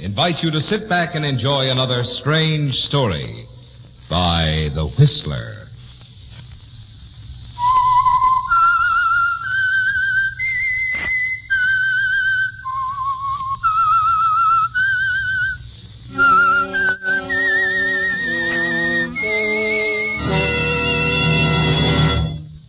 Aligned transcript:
invites 0.00 0.42
you 0.42 0.50
to 0.52 0.60
sit 0.60 0.88
back 0.88 1.14
and 1.14 1.24
enjoy 1.24 1.70
another 1.70 2.04
strange 2.04 2.74
story 2.74 3.46
by 4.08 4.70
The 4.74 4.86
Whistler. 4.86 5.54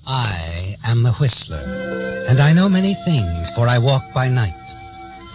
I 0.08 0.78
am 0.84 1.04
the 1.04 1.14
Whistler, 1.14 2.26
and 2.28 2.42
I 2.42 2.54
know 2.54 2.68
many 2.68 2.98
things, 3.06 3.50
for 3.56 3.68
I 3.68 3.78
walk 3.78 4.04
by 4.14 4.28
night. 4.30 4.69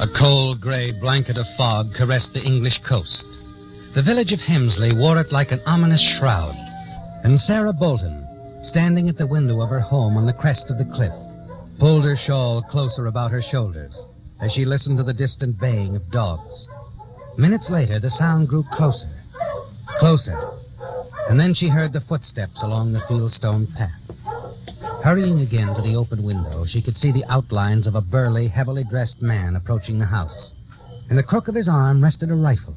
A 0.00 0.06
cold 0.06 0.60
gray 0.60 0.92
blanket 0.92 1.36
of 1.36 1.46
fog 1.56 1.92
caressed 1.92 2.32
the 2.32 2.42
English 2.42 2.78
coast. 2.88 3.24
The 3.96 4.02
village 4.02 4.32
of 4.32 4.38
Hemsley 4.38 4.96
wore 4.96 5.18
it 5.18 5.32
like 5.32 5.50
an 5.50 5.60
ominous 5.66 6.00
shroud. 6.00 6.54
And 7.24 7.40
Sarah 7.40 7.72
Bolton, 7.72 8.24
standing 8.62 9.08
at 9.08 9.18
the 9.18 9.26
window 9.26 9.60
of 9.60 9.70
her 9.70 9.80
home 9.80 10.16
on 10.16 10.24
the 10.24 10.32
crest 10.32 10.70
of 10.70 10.78
the 10.78 10.84
cliff, 10.84 11.12
pulled 11.80 12.04
her 12.04 12.14
shawl 12.14 12.62
closer 12.62 13.08
about 13.08 13.32
her 13.32 13.42
shoulders 13.42 13.92
as 14.40 14.52
she 14.52 14.64
listened 14.64 14.98
to 14.98 15.02
the 15.02 15.12
distant 15.12 15.58
baying 15.58 15.96
of 15.96 16.10
dogs. 16.12 16.68
Minutes 17.36 17.68
later, 17.68 17.98
the 17.98 18.10
sound 18.10 18.46
grew 18.46 18.64
closer, 18.72 19.10
closer, 19.98 20.38
and 21.28 21.40
then 21.40 21.54
she 21.54 21.66
heard 21.66 21.92
the 21.92 22.02
footsteps 22.02 22.62
along 22.62 22.92
the 22.92 23.00
fieldstone 23.00 23.66
path. 23.74 24.00
Hurrying 25.02 25.40
again 25.40 25.74
to 25.74 25.82
the 25.82 25.94
open 25.94 26.22
window, 26.22 26.66
she 26.66 26.82
could 26.82 26.96
see 26.96 27.12
the 27.12 27.24
outlines 27.26 27.86
of 27.86 27.94
a 27.94 28.00
burly, 28.00 28.48
heavily 28.48 28.84
dressed 28.84 29.22
man 29.22 29.56
approaching 29.56 29.98
the 29.98 30.06
house. 30.06 30.50
In 31.08 31.16
the 31.16 31.22
crook 31.22 31.48
of 31.48 31.54
his 31.54 31.68
arm 31.68 32.02
rested 32.02 32.30
a 32.30 32.34
rifle. 32.34 32.76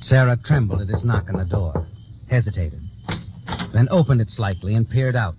Sarah 0.00 0.36
trembled 0.36 0.82
at 0.82 0.88
his 0.88 1.02
knock 1.02 1.28
on 1.28 1.38
the 1.38 1.44
door, 1.44 1.86
hesitated, 2.28 2.82
then 3.72 3.88
opened 3.90 4.20
it 4.20 4.30
slightly 4.30 4.74
and 4.74 4.88
peered 4.88 5.16
out. 5.16 5.36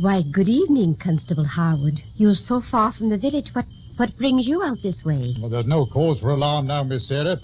Why, 0.00 0.22
good 0.22 0.48
evening, 0.48 0.96
Constable 0.96 1.44
Harwood. 1.44 2.00
You're 2.14 2.34
so 2.34 2.62
far 2.70 2.92
from 2.92 3.10
the 3.10 3.18
village. 3.18 3.50
What 3.52 3.66
what 3.96 4.16
brings 4.16 4.46
you 4.46 4.62
out 4.62 4.78
this 4.82 5.04
way? 5.04 5.36
Well, 5.38 5.50
there's 5.50 5.66
no 5.66 5.84
cause 5.84 6.18
for 6.20 6.30
alarm 6.30 6.68
now, 6.68 6.82
Miss 6.84 7.06
Sarah. 7.06 7.38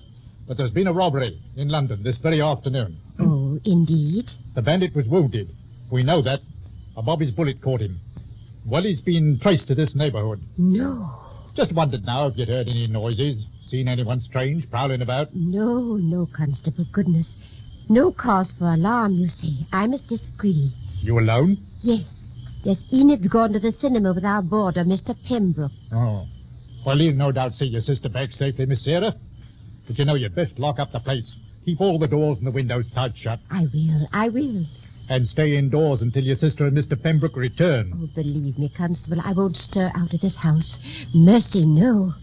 But 0.48 0.56
there's 0.56 0.70
been 0.70 0.86
a 0.86 0.92
robbery 0.92 1.38
in 1.54 1.68
London 1.68 2.02
this 2.02 2.16
very 2.18 2.40
afternoon. 2.40 2.98
Oh, 3.18 3.58
indeed. 3.64 4.30
The 4.54 4.62
bandit 4.62 4.94
was 4.94 5.06
wounded. 5.06 5.54
We 5.90 6.02
know 6.02 6.22
that. 6.22 6.40
A 6.96 7.02
Bobby's 7.02 7.30
bullet 7.30 7.60
caught 7.60 7.80
him. 7.80 8.00
Well, 8.64 8.82
he's 8.82 9.00
been 9.00 9.38
traced 9.40 9.68
to 9.68 9.74
this 9.74 9.94
neighborhood. 9.94 10.40
No, 10.58 11.08
Just 11.54 11.72
wondered 11.74 12.04
now 12.04 12.26
if 12.26 12.36
you'd 12.36 12.48
heard 12.48 12.68
any 12.68 12.86
noises, 12.86 13.36
seen 13.68 13.86
anyone 13.88 14.20
strange 14.20 14.68
prowling 14.70 15.02
about. 15.02 15.34
no, 15.34 15.96
no, 15.96 16.26
Constable. 16.36 16.86
Goodness. 16.92 17.28
No 17.88 18.10
cause 18.12 18.52
for 18.58 18.72
alarm, 18.72 19.12
you 19.14 19.28
see. 19.28 19.66
I 19.72 19.86
must 19.86 20.08
disagree. 20.08 20.72
You 21.02 21.18
alone? 21.20 21.58
Yes. 21.82 22.02
Yes, 22.64 22.78
Enid's 22.92 23.28
gone 23.28 23.52
to 23.52 23.60
the 23.60 23.72
cinema 23.80 24.12
with 24.12 24.24
our 24.24 24.42
boarder, 24.42 24.84
Mr. 24.84 25.14
Pembroke. 25.28 25.70
Oh. 25.92 26.26
Well, 26.84 26.98
he'll 26.98 27.14
no 27.14 27.30
doubt 27.30 27.54
see 27.54 27.66
your 27.66 27.80
sister 27.82 28.08
back 28.08 28.32
safely, 28.32 28.66
Miss 28.66 28.82
Sarah. 28.82 29.14
But 29.86 29.98
you 29.98 30.04
know 30.04 30.14
you'd 30.16 30.34
best 30.34 30.58
lock 30.58 30.80
up 30.80 30.90
the 30.90 30.98
place. 30.98 31.32
Keep 31.64 31.80
all 31.80 31.98
the 32.00 32.08
doors 32.08 32.38
and 32.38 32.46
the 32.46 32.50
windows 32.50 32.86
tight 32.94 33.12
shut. 33.16 33.38
I 33.50 33.66
will, 33.72 34.08
I 34.12 34.28
will. 34.30 34.64
And 35.08 35.26
stay 35.28 35.56
indoors 35.56 36.02
until 36.02 36.24
your 36.24 36.34
sister 36.36 36.66
and 36.66 36.76
Mr. 36.76 37.00
Pembroke 37.00 37.36
return. 37.36 37.92
Oh, 37.94 38.08
believe 38.14 38.58
me, 38.58 38.72
Constable, 38.76 39.20
I 39.24 39.32
won't 39.32 39.56
stir 39.56 39.92
out 39.94 40.12
of 40.12 40.20
this 40.20 40.36
house. 40.36 40.76
Mercy, 41.14 41.64
no. 41.64 42.14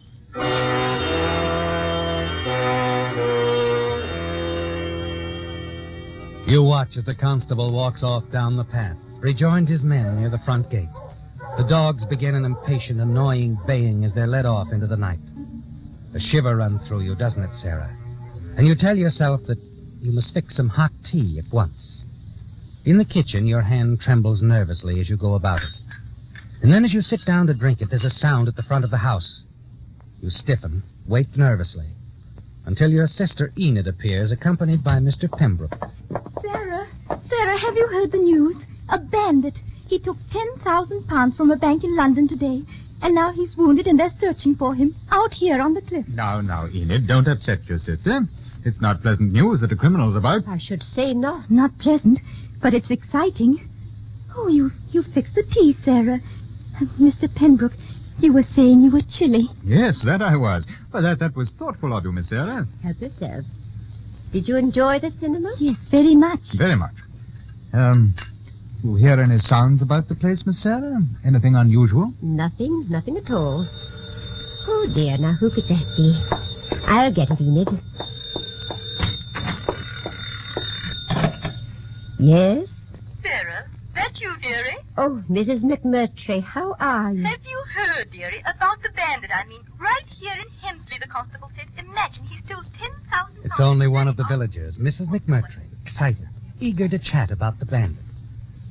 You 6.46 6.62
watch 6.62 6.98
as 6.98 7.06
the 7.06 7.16
constable 7.16 7.72
walks 7.72 8.04
off 8.04 8.30
down 8.32 8.58
the 8.58 8.66
path, 8.66 8.98
rejoins 9.22 9.70
his 9.70 9.82
men 9.82 10.20
near 10.20 10.30
the 10.30 10.40
front 10.40 10.70
gate. 10.70 10.90
The 11.58 11.64
dogs 11.64 12.04
begin 12.06 12.36
an 12.36 12.44
impatient, 12.44 13.00
annoying 13.00 13.58
baying 13.66 14.04
as 14.04 14.14
they're 14.14 14.28
led 14.28 14.46
off 14.46 14.74
into 14.74 14.88
the 14.88 14.98
night. 14.98 15.20
A 16.14 16.20
shiver 16.20 16.58
runs 16.58 16.86
through 16.88 17.02
you, 17.02 17.16
doesn't 17.16 17.42
it, 17.42 17.56
Sarah? 17.56 17.96
And 18.58 18.68
you 18.68 18.76
tell 18.76 18.98
yourself 18.98 19.42
that 19.48 19.58
you 20.02 20.12
must 20.12 20.34
fix 20.34 20.56
some 20.58 20.68
hot 20.68 20.92
tea 21.10 21.40
at 21.40 21.52
once. 21.54 22.03
In 22.86 22.98
the 22.98 23.06
kitchen, 23.06 23.48
your 23.48 23.62
hand 23.62 24.02
trembles 24.02 24.42
nervously 24.42 25.00
as 25.00 25.10
you 25.10 25.16
go 25.16 25.36
about 25.36 25.60
it. 25.62 25.74
And 26.62 26.72
then 26.72 26.84
as 26.84 26.94
you 26.94 27.02
sit 27.02 27.22
down 27.26 27.48
to 27.48 27.54
drink 27.54 27.82
it, 27.82 27.90
there's 27.90 28.04
a 28.04 28.10
sound 28.10 28.48
at 28.50 28.58
the 28.58 28.64
front 28.64 28.84
of 28.84 28.92
the 28.92 28.98
house. 28.98 29.44
You 30.22 30.30
stiffen, 30.30 30.84
wait 31.08 31.36
nervously, 31.38 31.88
until 32.66 32.90
your 32.90 33.08
sister 33.08 33.54
Enid 33.58 33.88
appears, 33.88 34.32
accompanied 34.32 34.84
by 34.84 34.98
Mr. 35.00 35.32
Pembroke. 35.32 35.78
Sarah, 36.42 36.88
Sarah, 37.30 37.58
have 37.58 37.76
you 37.76 37.88
heard 37.88 38.12
the 38.12 38.18
news? 38.18 38.66
A 38.90 39.00
bandit. 39.00 39.58
He 39.88 40.00
took 40.00 40.18
ten 40.32 40.48
thousand 40.64 41.08
pounds 41.08 41.38
from 41.38 41.52
a 41.52 41.58
bank 41.58 41.84
in 41.84 41.96
London 41.96 42.28
today, 42.28 42.64
and 43.02 43.16
now 43.16 43.32
he's 43.32 43.56
wounded, 43.58 43.88
and 43.88 43.98
they're 44.00 44.10
searching 44.18 44.56
for 44.56 44.76
him 44.76 44.96
out 45.10 45.34
here 45.34 45.62
on 45.62 45.74
the 45.74 45.82
cliff. 45.82 46.06
Now, 46.10 46.42
now, 46.42 46.68
Enid, 46.68 47.08
don't 47.08 47.28
upset 47.28 47.66
your 47.66 47.80
sister. 47.80 48.22
It's 48.66 48.82
not 48.82 49.02
pleasant 49.02 49.32
news 49.34 49.62
that 49.62 49.72
a 49.72 49.76
criminal's 49.76 50.16
about. 50.16 50.48
I 50.48 50.58
should 50.58 50.82
say 50.82 51.14
not. 51.14 51.52
Not 51.52 51.78
pleasant, 51.80 52.20
but 52.62 52.74
it's 52.74 52.92
exciting. 52.92 53.58
Oh, 54.36 54.48
you 54.48 54.72
you 54.92 55.04
fixed 55.14 55.36
the 55.36 55.44
tea, 55.44 55.76
Sarah. 55.84 56.20
And 56.80 56.90
Mr. 56.92 57.34
Pembroke, 57.36 57.74
you 58.20 58.34
were 58.34 58.44
saying 58.44 58.82
you 58.82 58.92
were 58.92 59.02
chilly. 59.10 59.48
Yes, 59.64 60.02
that 60.06 60.22
I 60.22 60.36
was. 60.36 60.66
But 60.92 61.02
that, 61.02 61.20
that 61.20 61.36
was 61.36 61.52
thoughtful 61.60 61.96
of 61.96 62.04
you, 62.04 62.12
Miss 62.12 62.30
Sarah. 62.30 62.66
Help 62.82 63.00
yourself. 63.02 63.46
Did 64.32 64.48
you 64.48 64.58
enjoy 64.58 65.00
the 65.00 65.12
cinema? 65.20 65.54
Yes, 65.60 65.78
very 65.92 66.16
much. 66.16 66.40
Very 66.58 66.76
much. 66.76 66.96
Um, 67.74 68.16
you 68.84 68.96
hear 68.96 69.20
any 69.22 69.38
sounds 69.40 69.82
about 69.82 70.08
the 70.08 70.16
place, 70.16 70.44
Miss 70.46 70.62
Sarah? 70.64 71.02
Anything 71.24 71.56
unusual? 71.56 72.14
Nothing, 72.22 72.88
nothing 72.90 73.18
at 73.18 73.30
all. 73.30 73.68
Oh 74.68 74.92
dear, 74.96 75.18
now 75.18 75.34
who 75.34 75.52
could 75.52 75.66
that 75.66 75.94
be? 75.96 76.20
I'll 76.88 77.14
get 77.14 77.30
it, 77.30 77.42
Enid. 77.42 77.68
Yes? 82.24 82.70
Sarah, 83.22 83.66
that 83.96 84.22
you, 84.22 84.34
dearie? 84.42 84.78
Oh, 84.98 85.22
Mrs. 85.30 85.62
McMurtry, 85.62 86.42
how 86.42 86.74
are 86.80 87.12
you? 87.12 87.22
Have 87.26 87.42
you 87.44 87.64
heard, 87.76 88.12
dearie, 88.12 88.42
about 88.46 88.82
the 88.82 88.90
bandit? 88.96 89.30
I 89.36 89.46
mean, 89.46 89.60
right 89.78 90.06
here 90.22 90.32
in 90.32 90.48
Hemsley, 90.64 91.02
the 91.02 91.08
constable 91.08 91.52
said. 91.54 91.66
Imagine 91.78 92.24
he 92.28 92.38
stole 92.46 92.64
ten 92.80 92.92
thousand. 93.12 93.44
It's 93.44 93.60
only 93.60 93.88
one 93.88 94.08
of 94.08 94.16
the 94.16 94.24
villagers, 94.30 94.78
Mrs. 94.78 95.08
McMurtry, 95.10 95.66
excited, 95.86 96.26
eager 96.62 96.88
to 96.88 96.98
chat 96.98 97.30
about 97.30 97.60
the 97.60 97.66
bandit. 97.66 98.02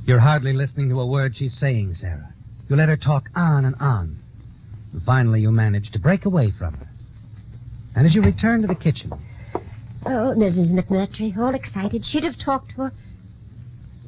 You're 0.06 0.18
hardly 0.20 0.54
listening 0.54 0.88
to 0.88 1.00
a 1.00 1.06
word 1.06 1.36
she's 1.36 1.54
saying, 1.58 1.94
Sarah. 1.96 2.32
You 2.70 2.76
let 2.76 2.88
her 2.88 2.96
talk 2.96 3.28
on 3.36 3.66
and 3.66 3.76
on. 3.80 4.16
And 4.94 5.02
finally, 5.02 5.42
you 5.42 5.50
manage 5.50 5.90
to 5.90 5.98
break 5.98 6.24
away 6.24 6.52
from 6.58 6.72
her. 6.74 6.88
And 7.94 8.06
as 8.06 8.14
you 8.14 8.22
return 8.22 8.62
to 8.62 8.66
the 8.66 8.74
kitchen, 8.74 9.12
Oh, 10.06 10.34
Mrs. 10.38 10.72
McMurtry, 10.72 11.36
all 11.36 11.54
excited. 11.54 12.02
She'd 12.06 12.24
have 12.24 12.38
talked 12.42 12.70
to 12.70 12.76
her. 12.84 12.92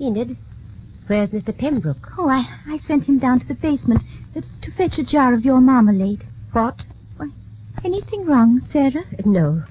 Enid, 0.00 0.36
where's 1.06 1.30
Mr. 1.30 1.56
Pembroke? 1.56 2.10
Oh, 2.18 2.28
I, 2.28 2.44
I 2.66 2.78
sent 2.86 3.04
him 3.04 3.18
down 3.18 3.40
to 3.40 3.46
the 3.46 3.54
basement 3.54 4.02
uh, 4.36 4.40
to 4.62 4.70
fetch 4.72 4.98
a 4.98 5.04
jar 5.04 5.34
of 5.34 5.44
your 5.44 5.60
marmalade. 5.60 6.24
What? 6.52 6.82
Why, 7.16 7.28
anything 7.84 8.26
wrong, 8.26 8.60
Sarah? 8.72 9.04
No. 9.24 9.62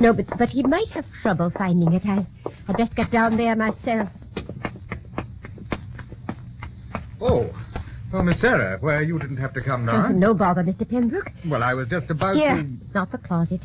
No, 0.00 0.12
but 0.12 0.26
but 0.38 0.48
he 0.50 0.62
might 0.62 0.88
have 0.90 1.04
trouble 1.22 1.50
finding 1.56 1.92
it. 1.92 2.02
I 2.06 2.26
I'd 2.68 2.76
best 2.76 2.94
get 2.94 3.10
down 3.10 3.36
there 3.36 3.56
myself. 3.56 4.08
Oh. 7.20 7.50
Oh, 8.12 8.22
Miss 8.22 8.40
Sarah, 8.40 8.76
well, 8.82 9.00
you 9.02 9.18
didn't 9.20 9.36
have 9.36 9.52
to 9.54 9.60
come 9.60 9.88
Oh, 9.88 9.92
down. 9.92 10.18
no 10.18 10.34
bother, 10.34 10.64
Mr. 10.64 10.88
Pembroke. 10.88 11.30
Well, 11.48 11.62
I 11.62 11.74
was 11.74 11.88
just 11.88 12.10
about 12.10 12.34
Here, 12.36 12.56
to... 12.56 12.68
not 12.92 13.12
the 13.12 13.18
closet. 13.18 13.60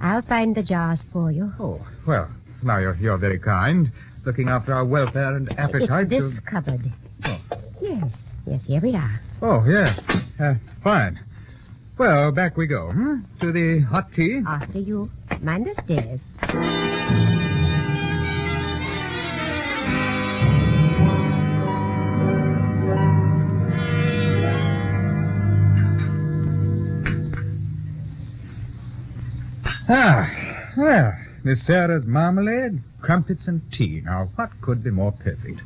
I'll 0.00 0.20
find 0.22 0.54
the 0.54 0.62
jars 0.62 1.02
for 1.12 1.30
you. 1.30 1.50
Oh, 1.58 1.80
well, 2.06 2.28
now 2.62 2.76
you're, 2.78 2.96
you're 2.96 3.16
very 3.16 3.38
kind, 3.38 3.90
looking 4.26 4.48
after 4.48 4.74
our 4.74 4.84
welfare 4.84 5.36
and 5.36 5.48
appetite. 5.58 6.12
It's 6.12 6.22
this 6.24 6.34
to- 6.34 6.50
cupboard. 6.50 6.92
Oh. 7.24 7.38
Yes, 7.80 8.04
yes, 8.46 8.60
here 8.66 8.80
we 8.82 8.94
are. 8.94 9.20
Oh, 9.40 9.64
yes. 9.64 9.98
Uh, 10.40 10.54
fine. 10.82 11.18
Well, 11.96 12.32
back 12.32 12.56
we 12.56 12.66
go, 12.66 12.90
hmm? 12.90 13.20
To 13.40 13.52
the 13.52 13.80
hot 13.88 14.12
tea. 14.14 14.42
After 14.46 14.80
you. 14.80 15.08
Mind 15.40 15.66
the 15.66 15.82
stairs. 15.84 16.20
Ah, 29.88 30.28
well, 30.76 31.12
Miss 31.44 31.64
Sarah's 31.66 32.04
marmalade, 32.06 32.82
crumpets, 33.06 33.46
and 33.46 33.62
tea. 33.72 34.02
Now, 34.04 34.28
what 34.34 34.50
could 34.60 34.82
be 34.82 34.90
more 34.90 35.12
perfect? 35.12 35.60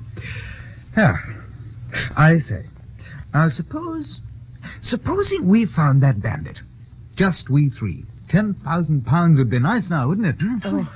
Ah, 0.94 1.18
I 2.14 2.40
say, 2.40 2.66
now 3.32 3.48
suppose, 3.48 4.20
supposing 4.82 5.48
we 5.48 5.64
found 5.64 6.02
that 6.02 6.20
bandit, 6.20 6.58
just 7.16 7.48
we 7.48 7.70
three. 7.70 8.04
Ten 8.28 8.54
thousand 8.62 9.06
pounds 9.06 9.38
would 9.38 9.50
be 9.50 9.58
nice 9.58 9.88
now, 9.88 10.08
wouldn't 10.08 10.26
it? 10.26 10.36
hmm? 10.38 10.58
Oh, 10.64 10.92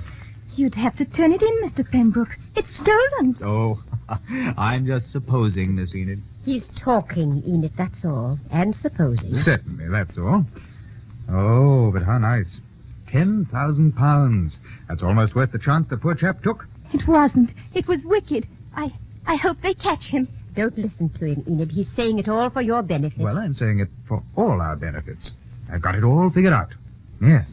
you'd 0.54 0.74
have 0.74 0.94
to 0.96 1.06
turn 1.06 1.32
it 1.32 1.42
in, 1.42 1.62
Mr. 1.64 1.90
Pembroke. 1.90 2.36
It's 2.54 2.76
stolen. 2.76 3.36
Oh, 3.42 3.82
I'm 4.58 4.86
just 4.86 5.10
supposing, 5.10 5.74
Miss 5.74 5.94
Enid. 5.94 6.20
He's 6.44 6.68
talking, 6.78 7.42
Enid, 7.46 7.72
that's 7.78 8.04
all. 8.04 8.38
And 8.52 8.76
supposing. 8.76 9.34
Certainly, 9.42 9.88
that's 9.88 10.18
all. 10.18 10.44
Oh, 11.30 11.90
but 11.90 12.02
how 12.02 12.18
nice. 12.18 12.60
Ten 13.10 13.46
thousand 13.50 13.92
pounds. 13.92 14.56
That's 14.88 15.02
almost 15.02 15.34
worth 15.34 15.52
the 15.52 15.58
chance 15.58 15.88
the 15.88 15.96
poor 15.96 16.14
chap 16.14 16.42
took. 16.42 16.66
It 16.92 17.06
wasn't. 17.06 17.50
It 17.74 17.86
was 17.86 18.04
wicked. 18.04 18.46
I 18.76 18.92
I 19.26 19.36
hope 19.36 19.58
they 19.62 19.74
catch 19.74 20.04
him. 20.04 20.28
Don't 20.54 20.76
listen 20.78 21.08
to 21.10 21.24
him, 21.24 21.44
Enid. 21.48 21.72
He's 21.72 21.90
saying 21.96 22.18
it 22.18 22.28
all 22.28 22.50
for 22.50 22.62
your 22.62 22.82
benefit. 22.82 23.18
Well, 23.18 23.38
I'm 23.38 23.54
saying 23.54 23.80
it 23.80 23.88
for 24.06 24.22
all 24.36 24.60
our 24.60 24.76
benefits. 24.76 25.32
I've 25.72 25.82
got 25.82 25.96
it 25.96 26.04
all 26.04 26.30
figured 26.30 26.52
out. 26.52 26.68
Yes. 27.20 27.46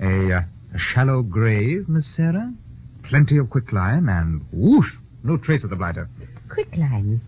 A, 0.00 0.32
uh, 0.32 0.42
a 0.74 0.78
shallow 0.78 1.22
grave, 1.22 1.88
Miss 1.88 2.06
Sarah. 2.16 2.52
Plenty 3.04 3.38
of 3.38 3.50
quicklime, 3.50 4.08
and 4.08 4.44
whoosh, 4.52 4.92
no 5.22 5.36
trace 5.36 5.62
of 5.64 5.70
the 5.70 5.76
blighter. 5.76 6.08
Quicklime. 6.48 7.20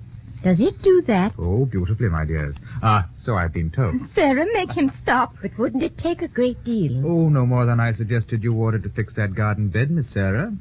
Does 0.43 0.61
it 0.61 0.81
do 0.83 1.03
that? 1.07 1.35
Oh, 1.39 1.67
beautifully, 1.67 2.09
my 2.09 2.25
dears. 2.25 2.57
Ah, 2.83 3.09
so 3.23 3.37
I've 3.37 3.53
been 3.53 3.71
told. 3.71 3.97
Sarah, 4.15 4.47
make 4.55 4.71
him 4.71 4.91
stop. 5.03 5.35
But 5.43 5.57
wouldn't 5.59 5.83
it 5.83 5.99
take 5.99 6.23
a 6.23 6.29
great 6.29 6.63
deal? 6.65 7.05
Oh, 7.07 7.29
no 7.29 7.45
more 7.45 7.67
than 7.67 7.79
I 7.79 7.93
suggested 7.93 8.43
you 8.43 8.55
ordered 8.55 8.83
to 8.85 8.89
fix 8.89 9.15
that 9.17 9.35
garden 9.35 9.69
bed, 9.69 9.91
Miss 9.91 10.11
Sarah. 10.11 10.53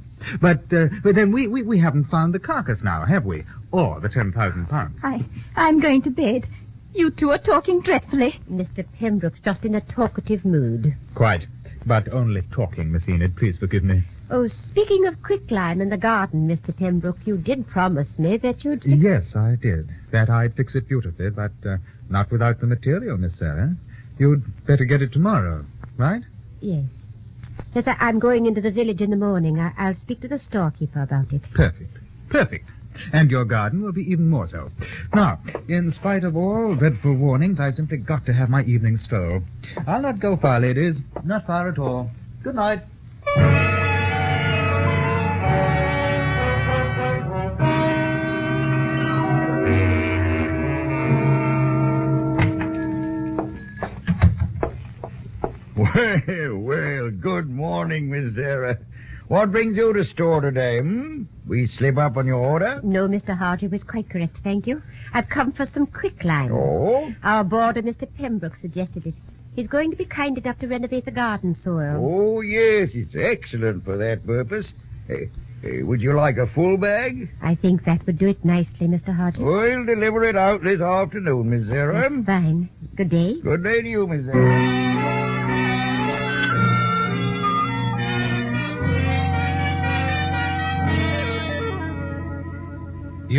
But, 0.41 0.63
uh, 0.73 0.87
but 1.01 1.15
then 1.15 1.31
we, 1.31 1.47
we, 1.47 1.63
we 1.63 1.79
haven't 1.79 2.05
found 2.09 2.33
the 2.33 2.39
carcass 2.39 2.81
now, 2.83 3.05
have 3.05 3.25
we? 3.25 3.45
Or 3.71 4.01
the 4.01 4.09
ten 4.09 4.33
thousand 4.33 4.67
pounds. 4.67 4.99
I 5.01 5.25
I'm 5.55 5.79
going 5.79 6.01
to 6.01 6.09
bed. 6.09 6.47
You 6.93 7.11
two 7.11 7.29
are 7.29 7.37
talking 7.37 7.81
dreadfully. 7.81 8.39
Mr. 8.51 8.85
Pembroke's 8.99 9.39
just 9.45 9.63
in 9.63 9.75
a 9.75 9.81
talkative 9.81 10.43
mood. 10.43 10.93
Quite. 11.15 11.45
But 11.85 12.11
only 12.11 12.41
talking, 12.51 12.91
Miss 12.91 13.07
Enid. 13.07 13.37
Please 13.37 13.55
forgive 13.57 13.83
me. 13.83 14.03
Oh, 14.31 14.47
speaking 14.47 15.07
of 15.07 15.21
quicklime 15.23 15.81
in 15.81 15.89
the 15.89 15.97
garden, 15.97 16.47
Mr. 16.47 16.75
Pembroke, 16.75 17.17
you 17.25 17.35
did 17.37 17.67
promise 17.67 18.19
me 18.19 18.37
that 18.37 18.63
you'd... 18.63 18.83
fix- 18.83 18.95
Yes, 19.01 19.35
I 19.35 19.55
did. 19.59 19.89
That 20.11 20.29
I'd 20.29 20.55
fix 20.55 20.75
it 20.75 20.87
beautifully, 20.87 21.31
but 21.31 21.51
uh, 21.65 21.77
not 22.09 22.31
without 22.31 22.59
the 22.61 22.67
material, 22.67 23.17
Miss 23.17 23.37
Sarah. 23.39 23.75
You'd 24.19 24.43
better 24.67 24.85
get 24.85 25.01
it 25.01 25.11
tomorrow, 25.13 25.65
right? 25.97 26.21
Yes. 26.61 26.85
Yes, 27.73 27.85
I, 27.87 27.95
I'm 27.99 28.19
going 28.19 28.45
into 28.45 28.61
the 28.61 28.71
village 28.71 29.01
in 29.01 29.09
the 29.09 29.17
morning. 29.17 29.59
I, 29.59 29.73
I'll 29.77 29.95
speak 29.95 30.21
to 30.21 30.27
the 30.27 30.37
storekeeper 30.37 31.01
about 31.01 31.33
it. 31.33 31.41
Perfect. 31.55 31.97
Perfect. 32.29 32.69
And 33.13 33.31
your 33.31 33.45
garden 33.45 33.81
will 33.81 33.93
be 33.93 34.03
even 34.11 34.29
more 34.29 34.45
so. 34.47 34.69
Now, 35.15 35.39
in 35.67 35.91
spite 35.91 36.23
of 36.23 36.35
all 36.35 36.75
dreadful 36.75 37.15
warnings, 37.15 37.59
I've 37.59 37.75
simply 37.75 37.97
got 37.97 38.25
to 38.27 38.33
have 38.33 38.49
my 38.49 38.63
evening 38.63 38.97
stroll. 38.97 39.41
I'll 39.87 40.01
not 40.01 40.19
go 40.19 40.35
far, 40.37 40.59
ladies. 40.59 40.97
Not 41.23 41.47
far 41.47 41.69
at 41.69 41.79
all. 41.79 42.11
Good 42.43 42.55
night. 42.55 42.83
Sarah. 58.39 58.77
What 59.27 59.51
brings 59.51 59.77
you 59.77 59.93
to 59.93 60.03
store 60.05 60.41
today, 60.41 60.79
hmm? 60.79 61.23
We 61.47 61.67
slip 61.67 61.97
up 61.97 62.17
on 62.17 62.25
your 62.25 62.37
order? 62.39 62.79
No, 62.83 63.07
Mr. 63.07 63.37
Hardy 63.37 63.67
was 63.67 63.83
quite 63.83 64.09
correct, 64.09 64.37
thank 64.43 64.65
you. 64.65 64.81
I've 65.13 65.29
come 65.29 65.51
for 65.51 65.67
some 65.67 65.85
quicklime. 65.85 66.51
Oh? 66.51 67.13
Our 67.23 67.43
boarder, 67.43 67.83
Mr. 67.83 68.07
Pembroke, 68.17 68.55
suggested 68.59 69.05
it. 69.05 69.13
He's 69.55 69.67
going 69.67 69.91
to 69.91 69.97
be 69.97 70.05
kind 70.05 70.37
enough 70.37 70.57
to 70.59 70.67
renovate 70.67 71.05
the 71.05 71.11
garden 71.11 71.55
soil. 71.63 72.01
Oh, 72.03 72.41
yes, 72.41 72.89
it's 72.93 73.13
excellent 73.15 73.83
for 73.83 73.97
that 73.97 74.25
purpose. 74.25 74.71
Hey, 75.07 75.29
hey, 75.61 75.83
would 75.83 76.01
you 76.01 76.13
like 76.13 76.37
a 76.37 76.47
full 76.47 76.77
bag? 76.77 77.29
I 77.43 77.55
think 77.55 77.85
that 77.85 78.05
would 78.07 78.17
do 78.17 78.29
it 78.29 78.43
nicely, 78.43 78.87
Mr. 78.87 79.15
Hodges. 79.15 79.41
We'll 79.41 79.85
deliver 79.85 80.23
it 80.23 80.37
out 80.37 80.63
this 80.63 80.81
afternoon, 80.81 81.49
Miss. 81.49 81.67
That's 81.67 82.25
fine. 82.25 82.69
Good 82.95 83.09
day. 83.09 83.41
Good 83.41 83.63
day 83.63 83.81
to 83.81 83.87
you, 83.87 84.07
Miss 84.07 84.25
Sarah. 84.25 84.98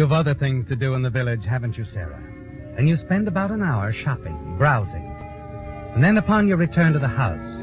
You've 0.01 0.13
other 0.13 0.33
things 0.33 0.67
to 0.69 0.77
do 0.77 0.95
in 0.95 1.03
the 1.03 1.11
village, 1.11 1.45
haven't 1.45 1.77
you, 1.77 1.85
Sarah? 1.93 2.23
And 2.79 2.89
you 2.89 2.97
spend 2.97 3.29
about 3.29 3.51
an 3.51 3.63
hour 3.63 3.93
shopping, 3.93 4.57
browsing. 4.57 5.05
And 5.95 6.03
then 6.03 6.17
upon 6.17 6.49
your 6.49 6.57
return 6.57 6.95
to 6.95 6.99
the 6.99 7.07
house, 7.07 7.61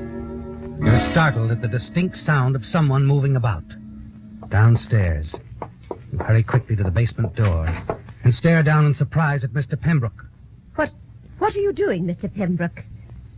you're 0.80 1.12
startled 1.12 1.50
at 1.50 1.62
the 1.63 1.68
distinct 1.68 2.16
sound 2.16 2.56
of 2.56 2.63
someone 2.63 3.07
moving 3.07 3.38
about. 3.38 3.63
Downstairs, 4.50 5.36
you 6.12 6.20
hurry 6.20 6.44
quickly 6.44 6.75
to 6.75 6.84
the 6.84 6.91
basement 6.91 7.36
door 7.36 7.65
and 8.24 8.32
stare 8.32 8.62
down 8.62 8.86
in 8.86 8.94
surprise 8.94 9.44
at 9.44 9.50
Mr. 9.50 9.74
Pembroke. 9.75 10.24
What 10.75 10.91
what 11.39 11.56
are 11.56 11.60
you 11.60 11.74
doing, 11.74 12.06
Mr. 12.06 12.32
Pembroke? 12.32 12.84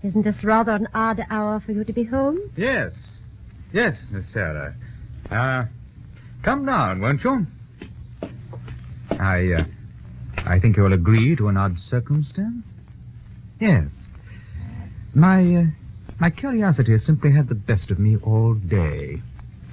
Isn't 0.03 0.25
this 0.25 0.43
rather 0.43 0.73
an 0.73 0.89
odd 0.93 1.25
hour 1.29 1.61
for 1.65 1.71
you 1.71 1.85
to 1.85 1.93
be 1.93 2.03
home? 2.03 2.37
Yes. 2.57 2.91
Yes, 3.71 4.09
Miss 4.11 4.25
Sarah. 4.33 4.75
Uh, 5.31 5.67
come 6.43 6.65
down, 6.65 6.99
won't 6.99 7.23
you? 7.23 7.47
I, 9.19 9.51
uh, 9.53 9.63
I 10.37 10.59
think 10.59 10.77
you'll 10.77 10.93
agree 10.93 11.35
to 11.35 11.47
an 11.49 11.57
odd 11.57 11.77
circumstance. 11.79 12.65
Yes. 13.59 13.85
My, 15.13 15.41
uh, 15.55 15.63
my 16.19 16.29
curiosity 16.29 16.93
has 16.93 17.05
simply 17.05 17.31
had 17.31 17.49
the 17.49 17.55
best 17.55 17.91
of 17.91 17.99
me 17.99 18.17
all 18.17 18.53
day. 18.53 19.21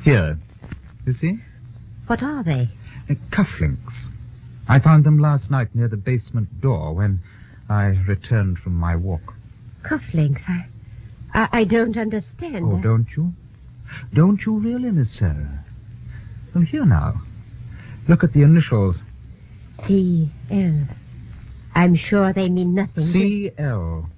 Here. 0.03 0.39
You 1.07 1.15
see? 1.21 1.39
What 2.07 2.23
are 2.23 2.43
they? 2.43 2.69
Uh, 3.09 3.15
cufflinks. 3.31 3.95
I 4.69 4.81
found 4.81 5.05
them 5.05 5.19
last 5.19 5.51
night 5.51 5.75
near 5.75 5.89
the 5.89 5.97
basement 5.97 6.61
door 6.61 6.93
when 6.95 7.21
I 7.69 7.85
returned 8.09 8.59
from 8.59 8.75
my 8.75 8.97
walk. 8.97 9.35
Cufflinks. 9.85 10.43
I, 10.49 10.67
I, 11.35 11.49
I 11.61 11.65
don't 11.65 11.97
understand. 11.97 12.65
Oh, 12.65 12.81
don't 12.83 13.07
you? 13.17 13.33
Don't 14.13 14.41
you 14.45 14.59
really, 14.59 14.91
Miss 14.91 15.17
Sarah? 15.17 15.65
Well, 16.55 16.65
here 16.65 16.85
now. 16.85 17.21
Look 18.09 18.25
at 18.25 18.33
the 18.33 18.43
initials. 18.43 18.99
C.L. 19.87 20.87
I'm 21.75 21.95
sure 21.95 22.33
they 22.33 22.49
mean 22.49 22.75
nothing. 22.75 23.05
C.L. 23.07 24.09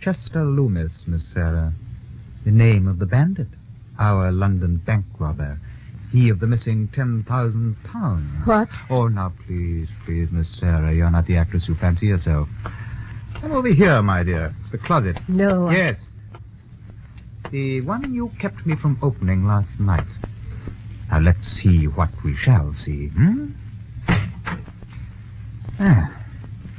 Chester 0.00 0.44
Loomis, 0.44 1.04
Miss 1.06 1.22
Sarah. 1.34 1.72
The 2.44 2.50
name 2.50 2.86
of 2.88 2.98
the 2.98 3.06
bandit. 3.06 3.48
Our 3.98 4.32
London 4.32 4.76
bank 4.78 5.04
robber. 5.18 5.58
He 6.10 6.28
of 6.30 6.40
the 6.40 6.46
missing 6.46 6.88
ten 6.92 7.24
thousand 7.28 7.76
pounds. 7.84 8.46
What? 8.46 8.68
Oh, 8.88 9.08
now, 9.08 9.32
please, 9.46 9.88
please, 10.04 10.30
Miss 10.32 10.48
Sarah. 10.58 10.92
You're 10.92 11.10
not 11.10 11.26
the 11.26 11.36
actress 11.36 11.68
you 11.68 11.74
fancy 11.76 12.06
yourself. 12.06 12.48
Come 13.40 13.52
over 13.52 13.68
here, 13.68 14.02
my 14.02 14.22
dear. 14.22 14.54
The 14.72 14.78
closet. 14.78 15.18
No. 15.28 15.68
I- 15.68 15.74
Yes. 15.76 16.06
The 17.50 17.80
one 17.80 18.14
you 18.14 18.30
kept 18.40 18.64
me 18.66 18.76
from 18.76 18.98
opening 19.02 19.44
last 19.44 19.78
night. 19.80 20.06
Now 21.10 21.18
let's 21.20 21.46
see 21.46 21.86
what 21.86 22.10
we 22.24 22.36
shall 22.36 22.72
see, 22.72 23.08
hmm? 23.08 23.46
Ah, 25.82 26.12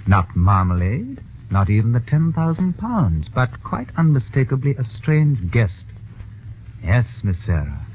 not 0.05 0.35
marmalade, 0.35 1.19
not 1.49 1.69
even 1.69 1.91
the 1.91 1.99
ten 1.99 2.31
thousand 2.33 2.77
pounds, 2.77 3.27
but 3.29 3.63
quite 3.63 3.89
unmistakably 3.97 4.75
a 4.75 4.83
strange 4.83 5.49
guest. 5.51 5.85
Yes, 6.83 7.21
Miss 7.23 7.43
Sarah. 7.43 7.85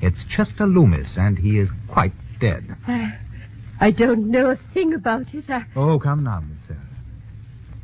It's 0.00 0.24
Chester 0.24 0.66
Loomis, 0.66 1.16
and 1.18 1.38
he 1.38 1.58
is 1.58 1.70
quite 1.88 2.12
dead. 2.38 2.76
I, 2.86 3.18
I 3.80 3.90
don't 3.90 4.30
know 4.30 4.50
a 4.50 4.56
thing 4.72 4.94
about 4.94 5.34
it. 5.34 5.50
I, 5.50 5.64
Oh, 5.74 5.98
come 5.98 6.22
now, 6.24 6.40
Miss 6.40 6.66
Sarah. 6.68 6.80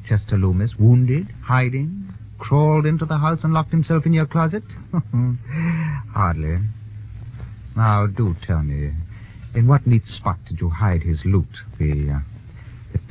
Chester 0.09 0.37
Loomis, 0.37 0.77
wounded, 0.79 1.33
hiding, 1.43 2.13
crawled 2.39 2.87
into 2.87 3.07
the 3.07 3.19
house 3.19 3.45
and 3.45 3.53
locked 3.53 3.71
himself 3.71 4.05
in 4.07 4.13
your 4.13 4.27
closet? 4.27 4.65
Hardly. 6.13 6.59
Now, 7.77 8.07
do 8.07 8.37
tell 8.47 8.63
me, 8.63 8.93
in 9.55 9.67
what 9.67 9.87
neat 9.87 10.07
spot 10.07 10.39
did 10.47 10.61
you 10.61 10.69
hide 10.69 11.03
his 11.03 11.25
loot, 11.25 11.49
the, 11.79 12.11
uh, 12.11 12.19
the 12.32 12.32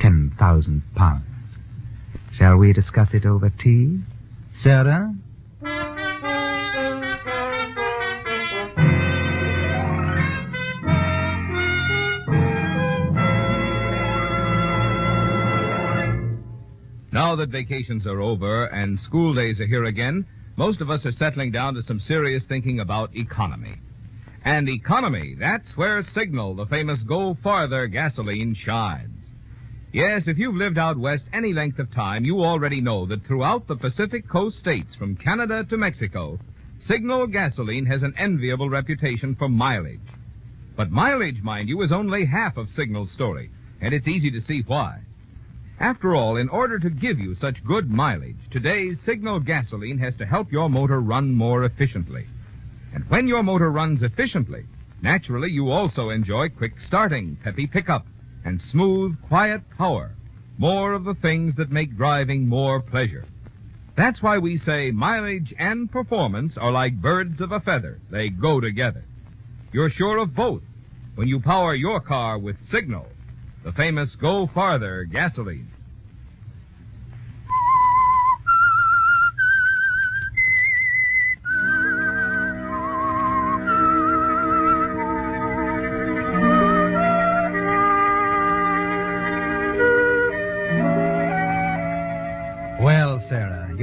ten 0.02 0.34
thousand 0.40 0.82
pounds? 0.96 1.24
Shall 2.34 2.58
we 2.58 2.74
discuss 2.74 3.14
it 3.14 3.24
over 3.24 3.52
tea? 3.52 4.00
Sarah? 4.62 5.14
Now 17.14 17.36
that 17.36 17.50
vacations 17.50 18.08
are 18.08 18.22
over 18.22 18.66
and 18.66 19.00
school 19.00 19.36
days 19.36 19.60
are 19.60 19.68
here 19.68 19.84
again, 19.86 20.26
most 20.58 20.82
of 20.82 20.90
us 20.90 21.06
are 21.06 21.12
settling 21.12 21.52
down 21.52 21.76
to 21.76 21.84
some 21.84 22.00
serious 22.00 22.44
thinking 22.46 22.80
about 22.80 23.16
economy. 23.16 23.76
And 24.44 24.68
economy, 24.68 25.36
that's 25.40 25.78
where 25.78 26.04
Signal, 26.04 26.56
the 26.56 26.66
famous 26.66 27.04
Go 27.04 27.38
Farther 27.44 27.86
gasoline, 27.86 28.56
shines. 28.56 29.21
Yes, 29.94 30.24
if 30.28 30.38
you've 30.38 30.56
lived 30.56 30.78
out 30.78 30.98
west 30.98 31.26
any 31.34 31.52
length 31.52 31.78
of 31.78 31.94
time, 31.94 32.24
you 32.24 32.46
already 32.46 32.80
know 32.80 33.06
that 33.08 33.26
throughout 33.26 33.68
the 33.68 33.76
Pacific 33.76 34.26
Coast 34.26 34.58
states, 34.58 34.96
from 34.96 35.18
Canada 35.18 35.66
to 35.66 35.76
Mexico, 35.76 36.40
Signal 36.80 37.28
gasoline 37.28 37.86
has 37.88 38.02
an 38.02 38.14
enviable 38.18 38.70
reputation 38.70 39.36
for 39.36 39.50
mileage. 39.50 40.00
But 40.78 40.92
mileage, 40.92 41.44
mind 41.44 41.68
you, 41.68 41.82
is 41.82 41.92
only 41.92 42.26
half 42.26 42.56
of 42.56 42.70
Signal's 42.74 43.12
story, 43.12 43.52
and 43.82 43.94
it's 43.94 44.08
easy 44.08 44.32
to 44.32 44.40
see 44.40 44.64
why. 44.66 45.02
After 45.78 46.16
all, 46.16 46.38
in 46.38 46.48
order 46.48 46.80
to 46.80 46.90
give 46.90 47.20
you 47.20 47.36
such 47.36 47.66
good 47.66 47.92
mileage, 47.92 48.38
today's 48.50 48.98
Signal 49.02 49.42
gasoline 49.42 49.98
has 49.98 50.16
to 50.16 50.26
help 50.26 50.54
your 50.54 50.70
motor 50.70 51.02
run 51.02 51.36
more 51.36 51.66
efficiently. 51.66 52.28
And 52.94 53.04
when 53.10 53.28
your 53.28 53.44
motor 53.44 53.70
runs 53.70 54.04
efficiently, 54.04 54.64
naturally 55.02 55.52
you 55.52 55.70
also 55.70 56.12
enjoy 56.12 56.48
quick 56.48 56.80
starting, 56.80 57.38
peppy 57.44 57.68
pickup, 57.68 58.06
and 58.44 58.62
smooth, 58.72 59.16
quiet 59.28 59.62
power. 59.78 60.12
More 60.58 60.94
of 60.94 61.04
the 61.04 61.16
things 61.16 61.56
that 61.56 61.72
make 61.72 61.98
driving 61.98 62.48
more 62.48 62.82
pleasure. 62.82 63.26
That's 63.98 64.22
why 64.22 64.38
we 64.38 64.58
say 64.58 64.92
mileage 64.92 65.54
and 65.58 65.92
performance 65.92 66.58
are 66.58 66.72
like 66.72 67.02
birds 67.02 67.42
of 67.42 67.52
a 67.52 67.60
feather. 67.60 68.00
They 68.10 68.30
go 68.30 68.60
together. 68.60 69.04
You're 69.72 69.90
sure 69.90 70.18
of 70.18 70.36
both 70.36 70.62
when 71.16 71.28
you 71.28 71.40
power 71.40 71.76
your 71.76 72.00
car 72.00 72.40
with 72.40 72.56
Signal, 72.70 73.06
the 73.64 73.74
famous 73.74 74.16
Go 74.16 74.48
Farther 74.54 75.04
gasoline. 75.04 75.68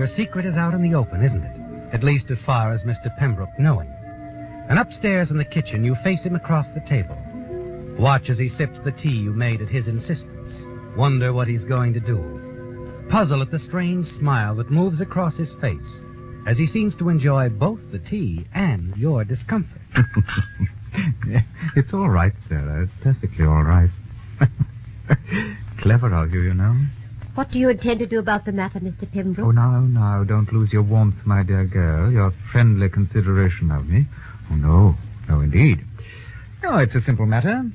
Your 0.09 0.17
secret 0.17 0.47
is 0.47 0.57
out 0.57 0.73
in 0.73 0.81
the 0.81 0.95
open, 0.95 1.23
isn't 1.23 1.45
it? 1.45 1.95
At 1.95 2.03
least 2.03 2.31
as 2.31 2.41
far 2.41 2.73
as 2.73 2.83
Mr. 2.83 3.15
Pembroke 3.19 3.59
knowing. 3.59 3.93
And 4.71 4.79
upstairs 4.79 5.31
in 5.31 5.37
the 5.37 5.45
kitchen, 5.45 5.85
you 5.85 5.97
face 6.03 6.25
him 6.25 6.35
across 6.35 6.65
the 6.73 6.81
table. 6.89 7.15
Watch 7.99 8.31
as 8.31 8.39
he 8.39 8.49
sips 8.49 8.79
the 8.83 8.91
tea 8.91 9.11
you 9.11 9.35
made 9.35 9.61
at 9.61 9.69
his 9.69 9.87
insistence. 9.87 10.55
Wonder 10.97 11.35
what 11.35 11.47
he's 11.47 11.65
going 11.65 11.93
to 11.93 12.01
do. 12.01 13.07
Puzzle 13.11 13.43
at 13.43 13.51
the 13.51 13.59
strange 13.59 14.07
smile 14.07 14.55
that 14.55 14.71
moves 14.71 15.03
across 15.03 15.37
his 15.37 15.51
face 15.61 15.77
as 16.47 16.57
he 16.57 16.65
seems 16.65 16.97
to 16.97 17.11
enjoy 17.11 17.51
both 17.51 17.81
the 17.93 17.99
tea 17.99 18.47
and 18.55 18.97
your 18.97 19.25
discomfort. 19.25 19.83
it's 21.77 21.93
all 21.93 22.09
right, 22.09 22.33
Sarah. 22.49 22.85
It's 22.85 22.93
perfectly 23.03 23.45
all 23.45 23.63
right. 23.63 23.91
Clever 25.81 26.15
of 26.15 26.33
you, 26.33 26.41
you 26.41 26.55
know. 26.55 26.87
What 27.39 27.53
do 27.53 27.61
you 27.61 27.69
intend 27.69 28.01
to 28.01 28.07
do 28.07 28.19
about 28.19 28.45
the 28.45 28.51
matter, 28.51 28.81
Mr. 28.81 29.09
Pembroke? 29.13 29.47
Oh, 29.47 29.51
now, 29.53 29.79
now, 29.79 30.25
don't 30.25 30.53
lose 30.53 30.73
your 30.73 30.83
warmth, 30.83 31.25
my 31.25 31.45
dear 31.45 31.65
girl, 31.65 32.11
your 32.11 32.35
friendly 32.51 32.89
consideration 32.89 33.71
of 33.71 33.87
me. 33.87 34.07
Oh, 34.51 34.57
no, 34.57 34.97
no, 35.29 35.41
indeed. 35.41 35.85
No, 36.65 36.79
it's 36.79 36.97
a 36.97 37.01
simple 37.01 37.27
matter. 37.27 37.71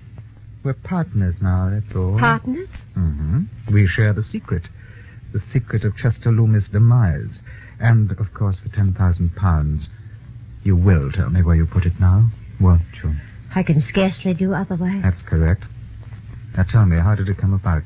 We're 0.65 0.73
partners 0.73 1.35
now, 1.41 1.69
that's 1.69 1.95
all. 1.95 2.19
Partners? 2.19 2.67
Mm-hmm. 2.97 3.73
We 3.73 3.87
share 3.87 4.11
the 4.11 4.21
secret. 4.21 4.63
The 5.31 5.39
secret 5.39 5.85
of 5.85 5.95
Chester 5.95 6.33
Loomis' 6.33 6.67
demise. 6.67 7.39
And, 7.79 8.11
of 8.19 8.33
course, 8.33 8.57
the 8.61 8.69
ten 8.69 8.93
thousand 8.93 9.33
pounds. 9.37 9.87
You 10.65 10.75
will 10.75 11.09
tell 11.09 11.29
me 11.29 11.41
where 11.41 11.55
you 11.55 11.65
put 11.65 11.85
it 11.85 12.01
now, 12.01 12.29
won't 12.59 12.81
you? 13.01 13.15
I 13.55 13.63
can 13.63 13.79
scarcely 13.79 14.33
do 14.33 14.53
otherwise. 14.53 15.03
That's 15.03 15.21
correct. 15.21 15.63
Now 16.57 16.63
tell 16.63 16.85
me, 16.85 16.97
how 16.97 17.15
did 17.15 17.29
it 17.29 17.37
come 17.37 17.53
about? 17.53 17.83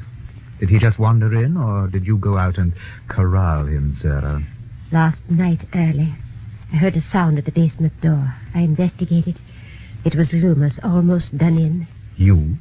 Did 0.59 0.69
he 0.69 0.79
just 0.79 0.97
wander 0.97 1.33
in, 1.43 1.55
or 1.55 1.87
did 1.87 2.07
you 2.07 2.17
go 2.17 2.37
out 2.37 2.57
and 2.57 2.73
corral 3.07 3.65
him, 3.65 3.93
Sarah? 3.93 4.41
Last 4.91 5.29
night 5.29 5.65
early, 5.75 6.15
I 6.73 6.77
heard 6.77 6.95
a 6.95 7.01
sound 7.01 7.37
at 7.37 7.45
the 7.45 7.51
basement 7.51 7.99
door. 8.01 8.35
I 8.55 8.61
investigated. 8.61 9.39
It 10.03 10.15
was 10.15 10.33
Loomis, 10.33 10.79
almost 10.83 11.37
done 11.37 11.57
in. 11.57 11.87
You? 12.15 12.57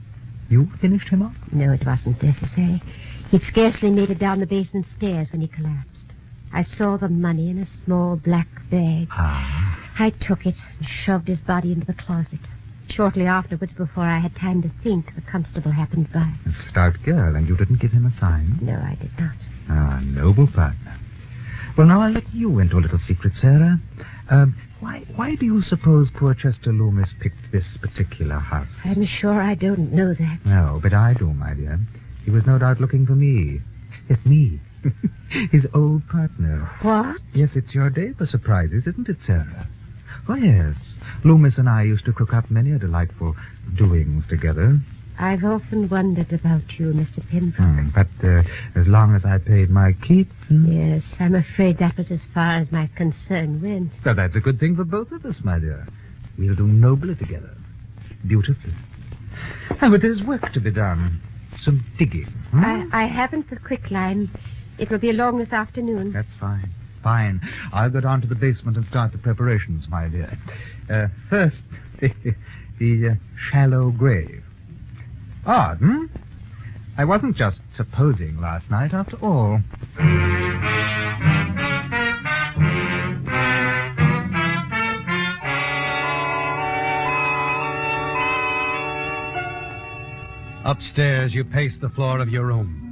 You 0.48 0.68
finished 0.80 1.08
him 1.08 1.22
off? 1.22 1.36
No, 1.52 1.72
it 1.72 1.86
wasn't 1.86 2.22
necessary. 2.22 2.82
He'd 3.30 3.42
scarcely 3.42 3.90
made 3.90 4.10
it 4.10 4.18
down 4.18 4.40
the 4.40 4.46
basement 4.46 4.86
stairs 4.86 5.32
when 5.32 5.40
he 5.40 5.48
collapsed. 5.48 6.04
I 6.52 6.62
saw 6.62 6.96
the 6.96 7.08
money 7.08 7.50
in 7.50 7.58
a 7.58 7.84
small 7.84 8.16
black 8.16 8.48
bag. 8.70 9.08
Ah. 9.10 9.78
I 9.98 10.10
took 10.10 10.46
it 10.46 10.54
and 10.78 10.88
shoved 10.88 11.28
his 11.28 11.40
body 11.40 11.72
into 11.72 11.86
the 11.86 11.94
closet. 11.94 12.40
Shortly 12.88 13.26
afterwards, 13.26 13.73
before 13.73 14.05
I 14.05 14.19
had 14.19 14.35
time 14.37 14.62
to 14.62 14.71
think, 14.83 15.14
the 15.14 15.21
constable 15.21 15.71
happened 15.73 16.12
by. 16.12 16.33
A 16.47 16.52
stout 16.52 16.97
girl, 17.05 17.37
and 17.37 17.49
you 17.49 17.57
didn't 17.57 17.81
give 17.81 17.93
him 17.93 18.07
a 18.07 18.12
sign? 18.19 18.59
No, 18.62 18.75
I 18.75 18.97
did 19.00 19.11
not. 19.19 19.35
Ah, 19.69 20.00
noble 20.05 20.47
partner. 20.47 20.97
Well, 21.76 21.87
now 21.87 22.00
I'll 22.00 22.11
let 22.12 22.33
you 22.33 22.59
into 22.59 22.78
a 22.78 22.81
little 22.81 22.99
secret, 22.99 23.35
Sarah. 23.35 23.78
Um, 24.31 24.57
why, 24.81 25.05
why 25.14 25.35
do 25.35 25.45
you 25.45 25.62
suppose 25.62 26.11
poor 26.11 26.33
Chester 26.35 26.73
Loomis 26.73 27.12
picked 27.21 27.52
this 27.52 27.76
particular 27.76 28.38
house? 28.38 28.69
I'm 28.85 29.05
sure 29.05 29.40
I 29.40 29.55
don't 29.55 29.93
know 29.93 30.14
that. 30.14 30.38
No, 30.47 30.81
but 30.83 30.95
I 30.95 31.12
do, 31.14 31.33
my 31.35 31.55
dear. 31.55 31.78
He 32.25 32.31
was 32.31 32.47
no 32.47 32.59
doubt 32.59 32.81
looking 32.81 33.05
for 33.07 33.14
me. 33.14 33.61
Yes, 34.09 34.19
me. 34.25 34.61
His 35.50 35.66
old 35.75 36.07
partner. 36.09 36.71
What? 36.83 37.21
Yes, 37.35 37.57
it's 37.57 37.75
your 37.75 37.90
day 37.90 38.12
for 38.12 38.26
surprises, 38.26 38.87
isn't 38.87 39.09
it, 39.09 39.21
Sarah? 39.21 39.66
Oh, 40.28 40.35
yes. 40.35 40.76
Loomis 41.25 41.59
and 41.59 41.68
I 41.68 41.83
used 41.83 42.04
to 42.06 42.12
cook 42.12 42.33
up 42.35 42.50
many 42.50 42.73
a 42.73 42.78
delightful 42.78 43.37
doings 43.76 44.26
together. 44.26 44.78
I've 45.18 45.45
often 45.45 45.88
wondered 45.88 46.33
about 46.33 46.78
you, 46.78 46.87
Mr. 46.92 47.26
Pembroke. 47.30 47.54
Hmm, 47.56 47.88
but 47.95 48.09
uh, 48.23 48.42
as 48.78 48.87
long 48.87 49.14
as 49.14 49.25
I 49.25 49.38
paid 49.38 49.71
my 49.71 49.92
keep, 49.92 50.30
hmm, 50.49 50.71
Yes, 50.71 51.04
I'm 51.18 51.35
afraid 51.35 51.78
that 51.78 51.97
was 51.97 52.11
as 52.11 52.26
far 52.35 52.56
as 52.56 52.71
my 52.71 52.90
concern 52.97 53.62
went. 53.62 53.92
well, 54.04 54.14
that's 54.14 54.37
a 54.37 54.40
good 54.40 54.61
thing 54.61 54.76
for 54.76 54.85
both 54.85 55.12
of 55.12 55.25
us, 55.25 55.40
my 55.42 55.59
dear. 55.59 55.87
We'll 56.38 56.54
do 56.54 56.66
nobly 56.66 57.14
together. 57.14 57.56
Beautifully. 58.26 58.75
Ah, 59.80 59.88
but 59.88 60.02
there's 60.02 60.23
work 60.23 60.52
to 60.52 60.61
be 60.61 60.71
done. 60.71 61.21
Some 61.62 61.85
digging. 61.99 62.26
hmm? 62.50 62.62
I, 62.92 63.04
I 63.04 63.06
haven't 63.06 63.49
the 63.49 63.56
quicklime. 63.56 64.30
It 64.78 64.90
will 64.90 64.99
be 64.99 65.09
along 65.11 65.38
this 65.38 65.52
afternoon. 65.52 66.12
That's 66.12 66.35
fine. 66.38 66.71
Fine. 67.06 67.40
I'll 67.72 67.88
go 67.88 68.00
down 68.00 68.20
to 68.22 68.26
the 68.26 68.34
basement 68.34 68.76
and 68.76 68.84
start 68.84 69.12
the 69.12 69.18
preparations, 69.18 69.86
my 69.88 70.08
dear. 70.08 70.36
Uh, 70.90 71.06
first, 71.30 71.54
the, 72.00 72.10
the 72.80 73.10
uh, 73.10 73.14
shallow 73.38 73.92
grave. 73.92 74.42
Odd, 75.46 75.78
hmm? 75.78 76.06
I 76.98 77.04
wasn't 77.04 77.36
just 77.36 77.60
supposing 77.76 78.40
last 78.40 78.68
night, 78.72 78.92
after 78.92 79.16
all. 79.18 79.60
Upstairs, 90.64 91.32
you 91.34 91.44
pace 91.44 91.76
the 91.80 91.88
floor 91.90 92.18
of 92.18 92.30
your 92.30 92.46
room. 92.46 92.86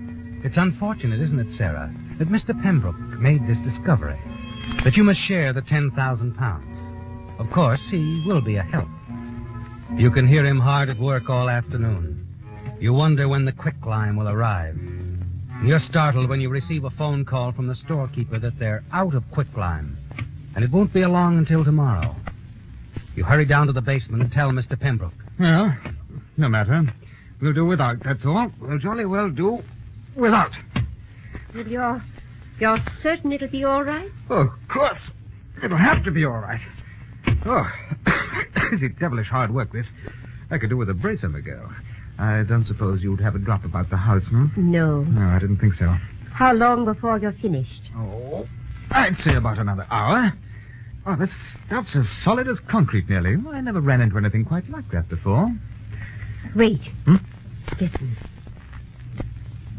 It's 0.45 0.59
unfortunate, 0.59 1.23
isn't 1.23 1.41
it, 1.41 1.57
Sarah, 1.57 1.91
that 2.19 2.29
Mr. 2.29 2.51
Pembroke 2.63 2.99
made 3.19 3.47
this 3.49 3.59
discovery. 3.61 4.21
That 4.85 4.95
you 4.95 5.03
must 5.03 5.19
share 5.19 5.55
the 5.55 5.63
ten 5.63 5.91
thousand 5.93 6.37
pounds. 6.37 6.69
Of 7.41 7.51
course, 7.51 7.81
he 7.91 8.23
will 8.27 8.43
be 8.43 8.57
a 8.57 8.63
help. 8.63 8.89
You 9.97 10.11
can 10.11 10.29
hear 10.29 10.45
him 10.45 10.61
hard 10.61 10.91
at 10.91 10.99
work 10.99 11.31
all 11.31 11.49
afternoon. 11.49 12.27
You 12.79 12.93
wonder 12.93 13.27
when 13.27 13.47
the 13.47 13.53
quicklime 13.53 14.17
will 14.17 14.29
arrive. 14.29 14.79
You're 15.65 15.81
startled 15.81 16.29
when 16.29 16.43
you 16.43 16.51
receive 16.51 16.85
a 16.85 16.91
phone 16.91 17.25
call 17.25 17.53
from 17.53 17.67
the 17.67 17.75
storekeeper 17.75 18.39
that 18.39 18.59
they're 18.59 18.85
out 18.93 19.15
of 19.15 19.25
quicklime. 19.31 19.97
And 20.55 20.63
it 20.63 20.71
won't 20.71 20.93
be 20.93 21.07
long 21.07 21.39
until 21.39 21.65
tomorrow. 21.65 22.15
You 23.17 23.25
hurry 23.25 23.47
down 23.47 23.67
to 23.69 23.73
the 23.73 23.81
basement 23.81 24.23
and 24.23 24.31
tell 24.31 24.51
Mr. 24.51 24.79
Pembroke. 24.79 25.15
Well, 25.41 25.75
no 26.37 26.51
matter. 26.51 26.85
We'll 27.41 27.55
do 27.55 27.65
without, 27.65 28.03
that's 28.03 28.27
all. 28.27 28.53
We'll 28.61 28.79
jolly 28.79 29.07
well 29.07 29.31
do 29.31 29.63
without. 30.16 30.52
Well, 31.54 31.66
you're, 31.66 32.02
you're 32.59 32.78
certain 33.02 33.33
it'll 33.33 33.49
be 33.49 33.64
all 33.64 33.85
right? 33.85 34.11
Oh, 34.30 34.40
of 34.40 34.68
course. 34.68 35.11
It'll 35.62 35.76
have 35.76 36.04
to 36.04 36.11
be 36.11 36.25
all 36.25 36.38
right. 36.38 36.61
Oh, 37.47 37.66
it's 38.73 38.99
devilish 38.99 39.28
hard 39.28 39.54
work, 39.54 39.73
this. 39.73 39.87
I 40.50 40.59
could 40.59 40.71
do 40.71 40.76
with 40.76 40.90
a 40.90 40.94
brace 40.94 41.23
of 41.23 41.35
a 41.35 41.40
girl. 41.40 41.73
I 42.18 42.42
don't 42.42 42.66
suppose 42.66 43.02
you'd 43.02 43.21
have 43.21 43.35
a 43.35 43.38
drop 43.38 43.64
about 43.64 43.90
the 43.90 43.97
house, 43.97 44.25
hmm? 44.25 44.47
No. 44.56 45.02
No, 45.02 45.28
I 45.28 45.38
didn't 45.38 45.59
think 45.59 45.75
so. 45.75 45.94
How 46.33 46.52
long 46.52 46.85
before 46.85 47.18
you're 47.18 47.33
finished? 47.33 47.90
Oh, 47.97 48.47
I'd 48.90 49.16
say 49.16 49.35
about 49.35 49.59
another 49.59 49.87
hour. 49.90 50.33
Oh, 51.06 51.16
this 51.16 51.33
stuff's 51.66 51.94
as 51.94 52.09
solid 52.09 52.49
as 52.49 52.59
concrete, 52.61 53.09
nearly. 53.09 53.37
I 53.52 53.61
never 53.61 53.80
ran 53.80 54.00
into 54.00 54.16
anything 54.16 54.44
quite 54.44 54.68
like 54.71 54.90
that 54.92 55.09
before. 55.09 55.54
Wait. 56.54 56.80
Hmm? 57.04 57.16
Listen. 57.80 58.16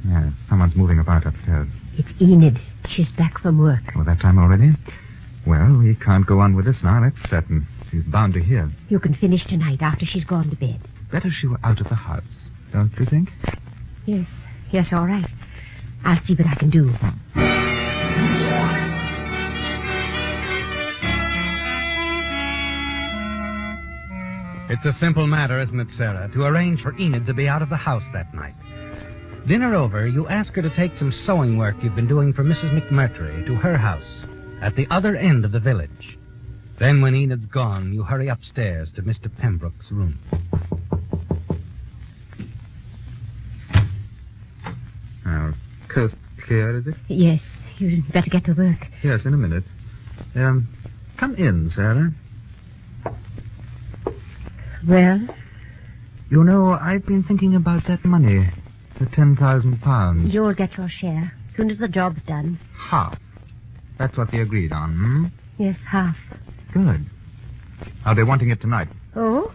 Yeah, 0.07 0.29
someone's 0.49 0.75
moving 0.75 0.99
about 0.99 1.25
upstairs. 1.25 1.67
It's 1.97 2.09
Enid. 2.21 2.59
She's 2.89 3.11
back 3.11 3.39
from 3.39 3.57
work. 3.57 3.81
Oh, 3.95 4.03
that 4.03 4.19
time 4.21 4.37
already? 4.37 4.71
Well, 5.47 5.77
we 5.77 5.95
can't 5.95 6.25
go 6.25 6.39
on 6.39 6.55
with 6.55 6.65
this 6.65 6.83
now, 6.83 7.01
that's 7.01 7.21
certain. 7.29 7.67
She's 7.91 8.03
bound 8.03 8.33
to 8.33 8.39
hear. 8.41 8.71
You 8.89 8.99
can 8.99 9.15
finish 9.15 9.45
tonight 9.45 9.81
after 9.81 10.05
she's 10.05 10.25
gone 10.25 10.49
to 10.49 10.55
bed. 10.55 10.79
Better 11.11 11.29
she 11.31 11.47
were 11.47 11.59
out 11.63 11.79
of 11.81 11.87
the 11.89 11.95
house, 11.95 12.23
don't 12.71 12.91
you 12.99 13.05
think? 13.05 13.29
Yes. 14.05 14.27
Yes, 14.71 14.87
all 14.91 15.05
right. 15.07 15.29
I'll 16.03 16.23
see 16.25 16.35
what 16.35 16.47
I 16.47 16.55
can 16.55 16.69
do. 16.69 16.93
It's 24.67 24.83
a 24.83 24.93
simple 24.99 25.27
matter, 25.27 25.59
isn't 25.61 25.79
it, 25.79 25.87
Sarah, 25.95 26.29
to 26.33 26.43
arrange 26.43 26.81
for 26.81 26.97
Enid 26.97 27.27
to 27.27 27.33
be 27.35 27.47
out 27.47 27.61
of 27.61 27.69
the 27.69 27.77
house 27.77 28.03
that 28.13 28.33
night. 28.33 28.55
Dinner 29.47 29.75
over, 29.75 30.07
you 30.07 30.27
ask 30.27 30.53
her 30.53 30.61
to 30.63 30.75
take 30.75 30.97
some 30.97 31.11
sewing 31.11 31.57
work 31.57 31.75
you've 31.83 31.95
been 31.95 32.07
doing 32.07 32.33
for 32.33 32.43
Mrs. 32.43 32.71
McMurtry 32.73 33.45
to 33.45 33.55
her 33.55 33.77
house 33.77 34.03
at 34.61 34.75
the 34.75 34.87
other 34.89 35.15
end 35.15 35.45
of 35.45 35.51
the 35.51 35.59
village. 35.59 36.17
Then, 36.79 36.99
when 37.01 37.13
Enid's 37.13 37.45
gone, 37.45 37.93
you 37.93 38.03
hurry 38.03 38.27
upstairs 38.27 38.89
to 38.95 39.03
Mr. 39.03 39.29
Pembroke's 39.37 39.91
room. 39.91 40.19
Now, 45.25 45.53
coast 45.89 46.15
clear, 46.45 46.77
is 46.79 46.87
it? 46.87 46.95
Yes, 47.07 47.41
you'd 47.77 48.11
better 48.11 48.29
get 48.29 48.45
to 48.45 48.53
work. 48.53 48.87
Yes, 49.03 49.25
in 49.25 49.33
a 49.33 49.37
minute. 49.37 49.63
Um, 50.35 50.67
come 51.17 51.35
in, 51.35 51.69
Sarah. 51.73 52.11
Well, 54.87 55.19
You 56.29 56.43
know, 56.43 56.71
I've 56.73 57.05
been 57.05 57.23
thinking 57.23 57.55
about 57.55 57.83
that 57.87 58.03
money. 58.03 58.49
The 58.99 59.05
ten 59.07 59.35
thousand 59.35 59.81
pounds. 59.81 60.33
you'll 60.33 60.53
get 60.53 60.77
your 60.77 60.89
share. 60.89 61.33
Soon 61.55 61.69
as 61.69 61.77
the 61.77 61.87
job's 61.87 62.21
done. 62.27 62.59
Half. 62.89 63.17
That's 63.97 64.17
what 64.17 64.31
they 64.31 64.39
agreed 64.39 64.71
on, 64.71 64.93
hmm? 64.95 65.25
Yes, 65.61 65.77
half. 65.87 66.17
Good. 66.73 67.05
I'll 68.05 68.15
be 68.15 68.23
wanting 68.23 68.49
it 68.51 68.61
tonight? 68.61 68.87
Oh? 69.15 69.51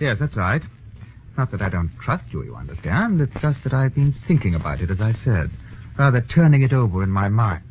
Yes, 0.00 0.18
that's 0.20 0.36
right. 0.36 0.62
It's 0.62 1.38
not 1.38 1.50
that 1.52 1.62
I 1.62 1.68
don't 1.68 1.90
trust 2.04 2.24
you, 2.32 2.42
you 2.42 2.54
understand. 2.56 3.20
It's 3.20 3.40
just 3.40 3.58
that 3.64 3.72
I've 3.72 3.94
been 3.94 4.14
thinking 4.26 4.54
about 4.54 4.80
it, 4.80 4.90
as 4.90 5.00
I 5.00 5.12
said. 5.24 5.50
Rather 5.98 6.20
turning 6.20 6.62
it 6.62 6.72
over 6.72 7.02
in 7.02 7.10
my 7.10 7.28
mind. 7.28 7.62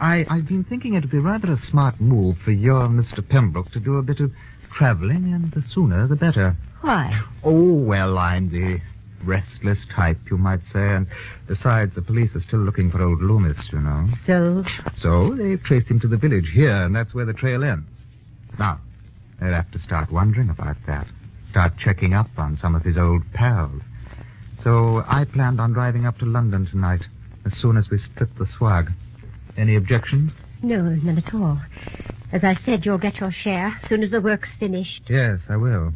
I, 0.00 0.24
I've 0.28 0.48
been 0.48 0.64
thinking 0.64 0.94
it'd 0.94 1.10
be 1.10 1.18
rather 1.18 1.52
a 1.52 1.58
smart 1.58 2.00
move 2.00 2.36
for 2.44 2.50
your 2.50 2.88
Mr. 2.88 3.26
Pembroke 3.26 3.70
to 3.72 3.80
do 3.80 3.96
a 3.96 4.02
bit 4.02 4.20
of 4.20 4.32
traveling, 4.74 5.32
and 5.34 5.52
the 5.52 5.62
sooner 5.62 6.06
the 6.06 6.16
better. 6.16 6.56
Why? 6.80 7.20
Oh, 7.44 7.72
well, 7.74 8.18
I'm 8.18 8.50
the 8.50 8.80
restless 9.24 9.78
type, 9.94 10.18
you 10.30 10.38
might 10.38 10.60
say, 10.72 10.94
and 10.94 11.06
besides, 11.46 11.94
the 11.94 12.02
police 12.02 12.34
are 12.34 12.40
still 12.40 12.60
looking 12.60 12.90
for 12.90 13.02
old 13.02 13.20
Loomis, 13.22 13.58
you 13.72 13.80
know. 13.80 14.08
So, 14.26 14.64
So 14.96 15.34
they've 15.34 15.62
traced 15.62 15.88
him 15.88 16.00
to 16.00 16.08
the 16.08 16.16
village 16.16 16.50
here, 16.52 16.84
and 16.84 16.94
that's 16.94 17.14
where 17.14 17.24
the 17.24 17.32
trail 17.32 17.64
ends. 17.64 17.88
Now, 18.58 18.80
they'll 19.40 19.52
have 19.52 19.70
to 19.72 19.78
start 19.78 20.10
wondering 20.12 20.50
about 20.50 20.76
that. 20.86 21.06
Start 21.50 21.72
checking 21.78 22.14
up 22.14 22.28
on 22.36 22.58
some 22.60 22.74
of 22.74 22.82
his 22.82 22.96
old 22.98 23.22
pals. 23.32 23.82
So 24.64 25.04
I 25.06 25.24
planned 25.24 25.60
on 25.60 25.72
driving 25.72 26.06
up 26.06 26.18
to 26.18 26.26
London 26.26 26.66
tonight, 26.66 27.02
as 27.46 27.56
soon 27.58 27.76
as 27.76 27.88
we 27.90 27.98
split 27.98 28.28
the 28.38 28.46
swag. 28.46 28.90
Any 29.56 29.76
objections? 29.76 30.32
no, 30.62 30.82
none 30.82 31.18
at 31.18 31.32
all. 31.34 31.60
As 32.32 32.44
I 32.44 32.56
said, 32.64 32.84
you'll 32.84 32.98
get 32.98 33.16
your 33.16 33.30
share 33.32 33.78
as 33.82 33.88
soon 33.88 34.02
as 34.02 34.10
the 34.10 34.20
work's 34.20 34.50
finished. 34.58 35.02
Yes, 35.08 35.38
I 35.48 35.56
will. 35.56 35.92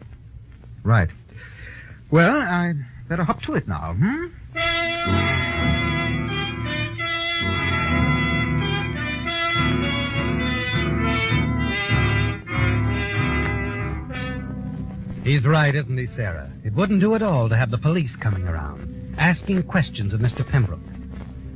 Right. 0.83 1.11
Well, 2.11 2.31
I 2.41 2.73
better 3.13 3.25
hop 3.25 3.43
to 3.43 3.53
it 3.53 3.69
now, 3.69 3.93
hmm? 3.93 4.25
He's 15.25 15.45
right, 15.45 15.75
isn't 15.75 15.99
he, 15.99 16.07
Sarah? 16.17 16.51
It 16.65 16.73
wouldn't 16.73 17.01
do 17.01 17.15
at 17.15 17.21
all 17.21 17.51
to 17.51 17.57
have 17.57 17.71
the 17.71 17.77
police 17.77 18.17
coming 18.17 18.49
around, 18.49 19.15
asking 19.19 19.65
questions 19.65 20.15
of 20.15 20.21
Mr. 20.21 20.51
Pembroke. 20.51 20.81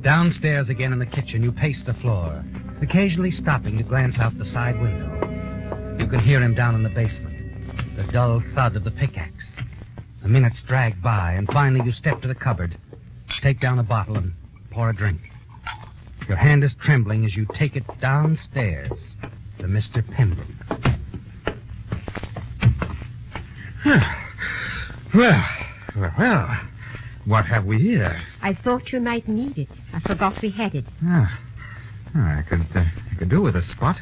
Downstairs 0.03 0.69
again 0.69 0.93
in 0.93 0.99
the 0.99 1.07
kitchen, 1.07 1.41
you 1.41 1.51
pace 1.51 1.81
the 1.87 1.95
floor, 1.95 2.45
occasionally 2.83 3.31
stopping 3.31 3.79
to 3.79 3.83
glance 3.83 4.19
out 4.19 4.37
the 4.37 4.45
side 4.53 4.79
window. 4.79 5.97
You 5.97 6.05
can 6.05 6.19
hear 6.19 6.39
him 6.39 6.53
down 6.53 6.75
in 6.75 6.83
the 6.83 6.89
basement, 6.89 7.95
the 7.95 8.03
dull 8.13 8.43
thud 8.53 8.75
of 8.75 8.83
the 8.83 8.91
pickaxe. 8.91 9.33
The 10.27 10.33
minutes 10.33 10.61
drag 10.67 11.01
by, 11.01 11.31
and 11.31 11.47
finally 11.53 11.85
you 11.85 11.93
step 11.93 12.21
to 12.21 12.27
the 12.27 12.35
cupboard, 12.35 12.77
take 13.41 13.61
down 13.61 13.79
a 13.79 13.83
bottle, 13.83 14.17
and 14.17 14.33
pour 14.71 14.89
a 14.89 14.93
drink. 14.93 15.21
Your 16.27 16.35
hand 16.35 16.65
is 16.65 16.75
trembling 16.83 17.23
as 17.23 17.33
you 17.33 17.47
take 17.57 17.77
it 17.77 17.85
downstairs 18.01 18.91
to 19.59 19.67
Mr. 19.67 20.03
Pembroke. 20.11 20.49
Well, 25.15 25.45
well, 25.95 26.13
well. 26.19 26.59
What 27.23 27.45
have 27.45 27.63
we 27.63 27.77
here? 27.77 28.21
I 28.41 28.53
thought 28.53 28.91
you 28.91 28.99
might 28.99 29.29
need 29.29 29.57
it. 29.57 29.69
I 29.93 30.01
forgot 30.01 30.41
we 30.41 30.49
had 30.49 30.75
it. 30.75 30.83
Ah, 31.05 31.39
I 32.13 32.43
could, 32.49 32.67
uh, 32.75 32.79
I 32.81 33.15
could 33.17 33.29
do 33.29 33.41
with 33.41 33.55
a 33.55 33.61
spot. 33.61 33.95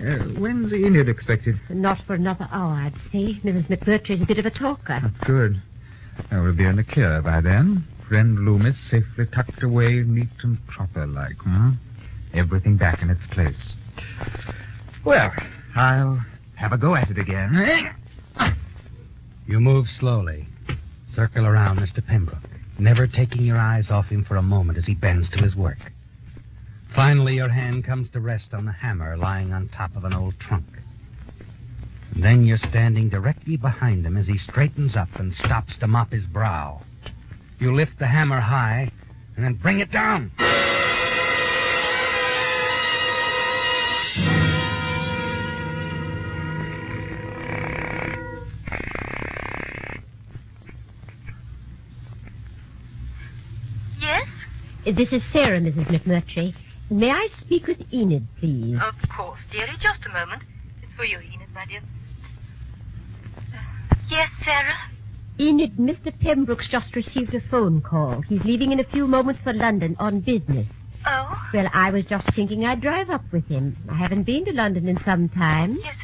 Uh, 0.00 0.38
when's 0.40 0.72
Enid 0.72 1.08
expected? 1.08 1.58
Not 1.70 1.98
for 2.06 2.14
another 2.14 2.48
hour, 2.50 2.72
I'd 2.74 2.94
say. 3.12 3.40
Mrs. 3.44 3.68
McMurtry's 3.68 4.22
a 4.22 4.26
bit 4.26 4.38
of 4.38 4.46
a 4.46 4.50
talker. 4.50 5.00
Oh, 5.04 5.10
good. 5.26 5.62
I 6.30 6.38
will 6.40 6.52
be 6.54 6.64
in 6.64 6.76
the 6.76 6.84
cure 6.84 7.22
by 7.22 7.40
then. 7.40 7.86
Friend 8.08 8.38
Loomis 8.44 8.76
safely 8.90 9.26
tucked 9.26 9.62
away, 9.62 10.02
neat 10.02 10.28
and 10.42 10.58
proper 10.66 11.06
like, 11.06 11.36
hmm? 11.42 11.70
Everything 12.34 12.76
back 12.76 13.00
in 13.02 13.10
its 13.10 13.26
place. 13.32 13.74
Well, 15.04 15.32
I'll 15.76 16.24
have 16.56 16.72
a 16.72 16.78
go 16.78 16.94
at 16.94 17.10
it 17.10 17.18
again. 17.18 17.56
eh? 17.56 18.50
You 19.46 19.60
move 19.60 19.86
slowly, 19.98 20.46
circle 21.14 21.46
around 21.46 21.78
Mr. 21.78 22.04
Pembroke, 22.04 22.38
never 22.78 23.06
taking 23.06 23.42
your 23.44 23.58
eyes 23.58 23.90
off 23.90 24.06
him 24.06 24.24
for 24.24 24.36
a 24.36 24.42
moment 24.42 24.78
as 24.78 24.86
he 24.86 24.94
bends 24.94 25.28
to 25.30 25.38
his 25.38 25.54
work. 25.54 25.78
Finally, 26.94 27.34
your 27.34 27.48
hand 27.48 27.84
comes 27.84 28.08
to 28.10 28.20
rest 28.20 28.54
on 28.54 28.64
the 28.66 28.72
hammer 28.72 29.16
lying 29.16 29.52
on 29.52 29.68
top 29.68 29.96
of 29.96 30.04
an 30.04 30.12
old 30.12 30.38
trunk. 30.38 30.64
Then 32.16 32.44
you're 32.44 32.56
standing 32.56 33.08
directly 33.08 33.56
behind 33.56 34.06
him 34.06 34.16
as 34.16 34.28
he 34.28 34.38
straightens 34.38 34.94
up 34.94 35.08
and 35.16 35.34
stops 35.34 35.76
to 35.80 35.88
mop 35.88 36.12
his 36.12 36.24
brow. 36.26 36.82
You 37.58 37.74
lift 37.74 37.98
the 37.98 38.06
hammer 38.06 38.40
high 38.40 38.92
and 39.34 39.44
then 39.44 39.54
bring 39.54 39.80
it 39.80 39.90
down. 39.90 40.30
Yes? 54.00 54.28
This 54.96 55.12
is 55.12 55.22
Sarah, 55.32 55.60
Mrs. 55.60 55.88
McMurtry. 55.88 56.54
May 56.90 57.10
I 57.10 57.28
speak 57.40 57.66
with 57.66 57.78
Enid, 57.92 58.26
please? 58.38 58.76
Of 58.76 58.94
course, 59.16 59.40
dearie. 59.50 59.76
Just 59.80 60.04
a 60.06 60.10
moment. 60.12 60.42
It's 60.82 60.92
for 60.96 61.04
you, 61.04 61.18
Enid, 61.18 61.48
my 61.54 61.64
dear. 61.66 61.80
Uh, 63.52 63.94
Yes, 64.10 64.28
Sarah? 64.44 64.74
Enid, 65.40 65.76
Mr. 65.76 66.12
Pembroke's 66.20 66.68
just 66.70 66.94
received 66.94 67.34
a 67.34 67.40
phone 67.50 67.80
call. 67.80 68.20
He's 68.28 68.42
leaving 68.44 68.70
in 68.70 68.80
a 68.80 68.84
few 68.84 69.06
moments 69.08 69.40
for 69.42 69.52
London 69.52 69.96
on 69.98 70.20
business. 70.20 70.66
Oh? 71.06 71.34
Well, 71.52 71.68
I 71.74 71.90
was 71.90 72.04
just 72.04 72.26
thinking 72.36 72.64
I'd 72.64 72.80
drive 72.80 73.10
up 73.10 73.24
with 73.32 73.46
him. 73.48 73.76
I 73.90 73.96
haven't 73.96 74.22
been 74.24 74.44
to 74.44 74.52
London 74.52 74.86
in 74.88 74.98
some 75.04 75.28
time. 75.30 75.78
Yes, 75.82 75.96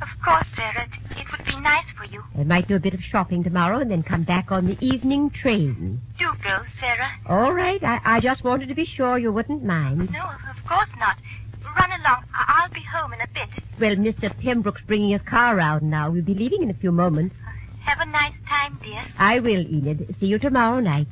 of 0.00 0.08
course, 0.24 0.46
Sarah. 0.56 0.88
It, 1.10 1.18
it 1.18 1.26
would 1.30 1.44
be 1.46 1.60
nice 1.60 1.84
for 1.96 2.04
you. 2.06 2.22
I 2.36 2.42
might 2.42 2.66
do 2.68 2.74
a 2.76 2.80
bit 2.80 2.94
of 2.94 3.00
shopping 3.00 3.44
tomorrow 3.44 3.78
and 3.78 3.90
then 3.90 4.02
come 4.02 4.24
back 4.24 4.50
on 4.50 4.66
the 4.66 4.76
evening 4.84 5.30
train. 5.30 6.00
Do 6.18 6.32
go, 6.42 6.62
Sarah. 6.80 7.11
All 7.32 7.52
right. 7.54 7.82
I, 7.82 7.98
I 8.16 8.20
just 8.20 8.44
wanted 8.44 8.68
to 8.68 8.74
be 8.74 8.84
sure 8.84 9.16
you 9.18 9.32
wouldn't 9.32 9.64
mind. 9.64 10.10
No, 10.12 10.20
of 10.20 10.40
of 10.54 10.64
course 10.68 10.90
not. 10.98 11.16
Run 11.64 11.90
along. 11.90 12.24
I- 12.34 12.60
I'll 12.62 12.70
be 12.70 12.82
home 12.94 13.14
in 13.14 13.20
a 13.22 13.26
bit. 13.32 13.48
Well, 13.80 13.96
Mr. 13.96 14.38
Pembroke's 14.42 14.82
bringing 14.86 15.12
his 15.12 15.22
car 15.22 15.56
round 15.56 15.82
now. 15.82 16.10
We'll 16.10 16.22
be 16.22 16.34
leaving 16.34 16.62
in 16.62 16.68
a 16.68 16.74
few 16.74 16.92
moments. 16.92 17.34
Uh, 17.42 17.50
have 17.88 18.06
a 18.06 18.10
nice 18.10 18.34
time, 18.46 18.78
dear. 18.82 19.02
I 19.18 19.38
will, 19.40 19.62
Enid. 19.66 20.14
See 20.20 20.26
you 20.26 20.38
tomorrow 20.38 20.80
night. 20.80 21.08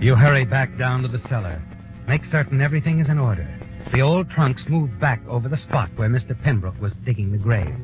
You 0.00 0.14
hurry 0.14 0.44
back 0.44 0.78
down 0.78 1.02
to 1.02 1.08
the 1.08 1.18
cellar. 1.28 1.60
Make 2.06 2.24
certain 2.26 2.60
everything 2.62 3.00
is 3.00 3.08
in 3.08 3.18
order. 3.18 3.46
The 3.92 4.02
old 4.02 4.30
trunks 4.30 4.62
move 4.68 5.00
back 5.00 5.20
over 5.26 5.48
the 5.48 5.56
spot 5.56 5.90
where 5.96 6.08
Mr. 6.08 6.40
Pembroke 6.42 6.80
was 6.80 6.92
digging 7.04 7.32
the 7.32 7.38
grave. 7.38 7.74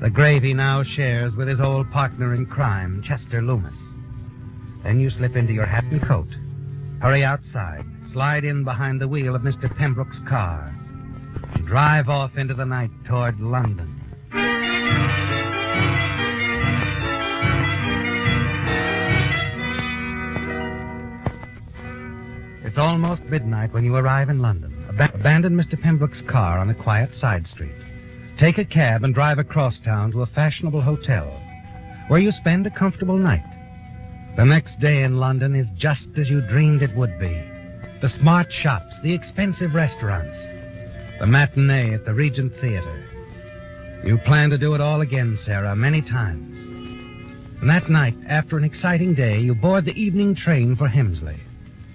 The 0.00 0.10
grave 0.10 0.44
he 0.44 0.54
now 0.54 0.84
shares 0.84 1.34
with 1.34 1.48
his 1.48 1.60
old 1.60 1.90
partner 1.90 2.34
in 2.34 2.46
crime, 2.46 3.02
Chester 3.02 3.42
Loomis. 3.42 3.74
Then 4.84 5.00
you 5.00 5.10
slip 5.10 5.34
into 5.34 5.52
your 5.52 5.66
hat 5.66 5.84
and 5.90 6.00
coat. 6.06 6.28
Hurry 7.02 7.24
outside. 7.24 7.84
Slide 8.12 8.44
in 8.44 8.62
behind 8.62 9.00
the 9.00 9.08
wheel 9.08 9.34
of 9.34 9.42
Mr. 9.42 9.76
Pembroke's 9.76 10.16
car. 10.28 10.72
And 11.54 11.66
drive 11.66 12.08
off 12.08 12.36
into 12.36 12.54
the 12.54 12.64
night 12.64 12.90
toward 13.06 13.40
London. 13.40 13.96
It's 22.64 22.78
almost 22.78 23.22
midnight 23.24 23.74
when 23.74 23.84
you 23.84 23.96
arrive 23.96 24.28
in 24.28 24.38
London. 24.38 24.77
Ab- 24.98 25.14
abandon 25.14 25.54
Mr. 25.54 25.80
Pembroke's 25.80 26.22
car 26.28 26.58
on 26.58 26.70
a 26.70 26.74
quiet 26.74 27.10
side 27.20 27.46
street. 27.46 27.74
Take 28.38 28.58
a 28.58 28.64
cab 28.64 29.04
and 29.04 29.14
drive 29.14 29.38
across 29.38 29.74
town 29.84 30.12
to 30.12 30.22
a 30.22 30.26
fashionable 30.26 30.80
hotel 30.80 31.26
where 32.08 32.20
you 32.20 32.32
spend 32.32 32.66
a 32.66 32.70
comfortable 32.70 33.18
night. 33.18 33.44
The 34.36 34.44
next 34.44 34.78
day 34.80 35.02
in 35.02 35.18
London 35.18 35.54
is 35.54 35.66
just 35.76 36.06
as 36.16 36.28
you 36.28 36.40
dreamed 36.40 36.82
it 36.82 36.96
would 36.96 37.18
be. 37.18 37.34
The 38.00 38.08
smart 38.18 38.52
shops, 38.52 38.94
the 39.02 39.12
expensive 39.12 39.74
restaurants, 39.74 40.36
the 41.20 41.26
matinee 41.26 41.94
at 41.94 42.04
the 42.04 42.14
Regent 42.14 42.52
Theater. 42.60 43.04
You 44.04 44.18
plan 44.18 44.50
to 44.50 44.58
do 44.58 44.74
it 44.74 44.80
all 44.80 45.00
again, 45.00 45.38
Sarah, 45.44 45.74
many 45.74 46.00
times. 46.00 46.56
And 47.60 47.68
that 47.68 47.90
night, 47.90 48.14
after 48.28 48.56
an 48.56 48.64
exciting 48.64 49.14
day, 49.14 49.40
you 49.40 49.54
board 49.54 49.84
the 49.84 49.92
evening 49.92 50.36
train 50.36 50.76
for 50.76 50.88
Hemsley. 50.88 51.38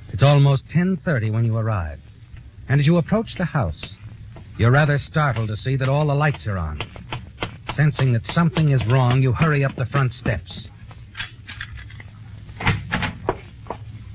It's 0.09 0.23
almost 0.23 0.67
10.30 0.75 1.31
when 1.31 1.45
you 1.45 1.55
arrive. 1.55 1.99
And 2.69 2.79
as 2.79 2.87
you 2.87 2.97
approach 2.97 3.35
the 3.37 3.45
house, 3.45 3.83
you're 4.57 4.71
rather 4.71 4.97
startled 4.97 5.49
to 5.49 5.57
see 5.57 5.75
that 5.77 5.89
all 5.89 6.07
the 6.07 6.13
lights 6.13 6.47
are 6.47 6.57
on. 6.57 6.81
Sensing 7.75 8.13
that 8.13 8.21
something 8.33 8.69
is 8.71 8.81
wrong, 8.87 9.21
you 9.21 9.31
hurry 9.33 9.65
up 9.65 9.75
the 9.75 9.85
front 9.87 10.13
steps. 10.13 10.67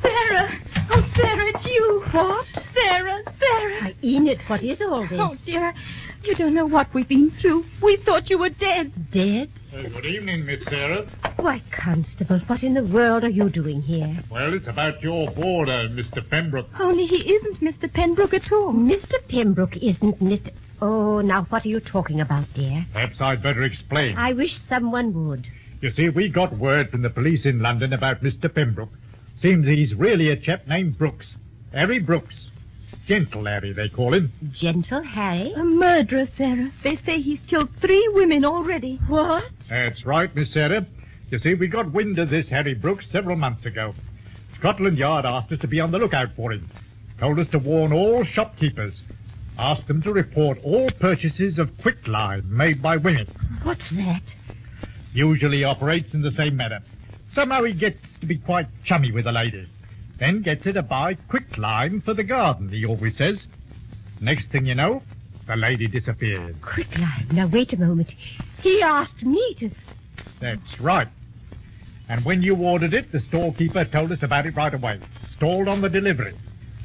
Sarah! 0.00 0.50
Oh, 0.90 1.04
Sarah, 1.16 1.50
it's 1.54 1.66
you. 1.66 2.04
What? 2.12 2.46
Sarah, 2.74 3.22
Sarah. 3.38 3.82
Why, 3.82 3.94
Enid, 4.02 4.38
what 4.46 4.62
is 4.62 4.78
all 4.80 5.02
this? 5.02 5.18
Oh, 5.20 5.37
dear. 5.44 5.74
You 6.22 6.34
don't 6.34 6.54
know 6.54 6.66
what 6.66 6.92
we've 6.94 7.08
been 7.08 7.32
through. 7.40 7.64
We 7.82 7.98
thought 8.04 8.30
you 8.30 8.38
were 8.38 8.50
dead. 8.50 8.92
Dead? 9.12 9.50
Uh, 9.74 9.82
good 9.88 10.06
evening, 10.06 10.46
Miss 10.46 10.64
Sarah. 10.64 11.06
Why, 11.40 11.62
Constable, 11.70 12.40
what 12.48 12.64
in 12.64 12.74
the 12.74 12.83
world 12.85 13.22
are 13.22 13.29
you 13.29 13.48
doing 13.48 13.81
here? 13.81 14.22
Well, 14.29 14.53
it's 14.55 14.66
about 14.66 15.01
your 15.01 15.31
boarder, 15.31 15.88
Mr. 15.88 16.29
Pembroke. 16.29 16.66
Only 16.81 17.07
he 17.07 17.16
isn't 17.33 17.61
Mr. 17.61 17.92
Pembroke 17.92 18.35
at 18.35 18.51
all. 18.51 18.72
Mr. 18.72 19.14
Pembroke 19.29 19.77
isn't 19.77 20.20
Mr. 20.20 20.51
Oh, 20.83 21.20
now 21.20 21.44
what 21.48 21.64
are 21.64 21.68
you 21.68 21.79
talking 21.81 22.20
about, 22.20 22.46
dear? 22.55 22.85
Perhaps 22.92 23.20
I'd 23.20 23.42
better 23.42 23.62
explain. 23.62 24.16
I 24.16 24.33
wish 24.33 24.51
someone 24.68 25.29
would. 25.29 25.46
You 25.81 25.92
see, 25.92 26.09
we 26.09 26.29
got 26.29 26.59
word 26.59 26.90
from 26.90 27.03
the 27.03 27.11
police 27.11 27.44
in 27.44 27.61
London 27.61 27.92
about 27.92 28.20
Mr. 28.22 28.53
Pembroke. 28.53 28.90
Seems 29.40 29.66
he's 29.66 29.94
really 29.94 30.31
a 30.31 30.37
chap 30.37 30.66
named 30.66 30.98
Brooks. 30.98 31.27
Harry 31.72 32.01
Brooks. 32.01 32.35
Gentle 33.07 33.44
Harry, 33.46 33.72
they 33.72 33.88
call 33.88 34.12
him. 34.12 34.33
Gentle 34.61 35.03
Harry? 35.03 35.53
A 35.53 35.62
murderer, 35.64 36.27
Sarah. 36.37 36.72
They 36.83 36.96
say 37.07 37.20
he's 37.20 37.38
killed 37.48 37.70
three 37.81 38.07
women 38.12 38.44
already. 38.44 39.01
What? 39.07 39.44
That's 39.70 40.05
right, 40.05 40.35
Miss 40.35 40.53
Sarah. 40.53 40.85
You 41.30 41.38
see, 41.38 41.54
we 41.54 41.68
got 41.68 41.92
wind 41.92 42.18
of 42.18 42.30
this 42.30 42.48
Harry 42.48 42.74
Brooks 42.74 43.04
several 43.12 43.36
months 43.36 43.66
ago. 43.66 43.94
Scotland 44.58 44.96
Yard 44.96 45.26
asked 45.26 45.52
us 45.52 45.58
to 45.60 45.68
be 45.68 45.78
on 45.78 45.92
the 45.92 45.98
lookout 45.98 46.30
for 46.34 46.52
him. 46.52 46.70
Told 47.20 47.38
us 47.38 47.48
to 47.52 47.58
warn 47.58 47.92
all 47.92 48.24
shopkeepers. 48.24 48.94
Asked 49.58 49.88
them 49.88 50.00
to 50.02 50.12
report 50.12 50.58
all 50.64 50.90
purchases 51.00 51.58
of 51.58 51.70
quicklime 51.82 52.44
made 52.48 52.80
by 52.80 52.96
women. 52.96 53.26
What's 53.62 53.90
that? 53.90 54.22
Usually 55.12 55.64
operates 55.64 56.14
in 56.14 56.22
the 56.22 56.30
same 56.32 56.56
manner. 56.56 56.80
Somehow 57.34 57.64
he 57.64 57.72
gets 57.72 57.98
to 58.20 58.26
be 58.26 58.38
quite 58.38 58.68
chummy 58.84 59.12
with 59.12 59.26
a 59.26 59.32
lady. 59.32 59.68
Then 60.18 60.42
gets 60.42 60.64
her 60.64 60.72
to 60.72 60.82
buy 60.82 61.14
quicklime 61.14 62.00
for 62.02 62.14
the 62.14 62.24
garden, 62.24 62.70
he 62.70 62.86
always 62.86 63.16
says. 63.18 63.38
Next 64.20 64.48
thing 64.50 64.64
you 64.64 64.74
know, 64.74 65.02
the 65.46 65.56
lady 65.56 65.88
disappears. 65.88 66.56
Quicklime. 66.62 67.28
Now, 67.32 67.48
wait 67.48 67.72
a 67.72 67.76
moment. 67.76 68.12
He 68.62 68.80
asked 68.82 69.22
me 69.22 69.56
to. 69.58 69.70
That's 70.40 70.80
right. 70.80 71.08
And 72.09 72.25
when 72.25 72.42
you 72.42 72.57
ordered 72.57 72.94
it, 72.94 73.12
the 73.12 73.21
storekeeper 73.29 73.85
told 73.85 74.12
us 74.12 74.23
about 74.23 74.47
it 74.47 74.57
right 74.57 74.73
away. 74.73 75.01
Stalled 75.37 75.68
on 75.68 75.83
the 75.83 75.88
delivery. 75.88 76.37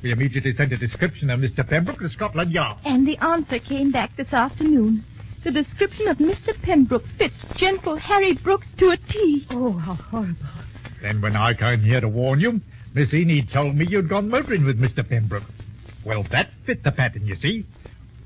We 0.02 0.12
immediately 0.12 0.54
sent 0.56 0.74
a 0.74 0.78
description 0.78 1.30
of 1.30 1.40
Mr. 1.40 1.68
Pembroke 1.68 2.00
to 2.00 2.10
Scotland 2.10 2.52
Yard. 2.52 2.78
And 2.84 3.08
the 3.08 3.18
answer 3.18 3.60
came 3.60 3.92
back 3.92 4.18
this 4.18 4.34
afternoon. 4.34 5.06
The 5.46 5.52
description 5.52 6.08
of 6.10 6.18
Mr. 6.18 6.62
Pembroke 6.62 7.06
fits 7.18 7.38
gentle 7.56 7.98
Harry 7.98 8.34
Brooks 8.34 8.68
to 8.80 8.90
a 8.90 8.98
T. 8.98 9.48
Oh, 9.50 9.72
how 9.74 9.96
horrible. 9.96 10.36
Then 11.02 11.22
when 11.22 11.36
I 11.36 11.54
came 11.54 11.82
here 11.82 12.02
to 12.02 12.10
warn 12.10 12.42
you, 12.42 12.60
Miss 12.94 13.14
Enid 13.14 13.50
told 13.52 13.76
me 13.76 13.86
you'd 13.90 14.10
gone 14.10 14.30
motoring 14.30 14.66
with 14.66 14.80
Mr. 14.80 15.08
Pembroke. 15.08 15.44
Well, 16.06 16.26
that 16.32 16.52
fit 16.66 16.84
the 16.84 16.92
pattern, 16.92 17.26
you 17.26 17.38
see. 17.42 17.66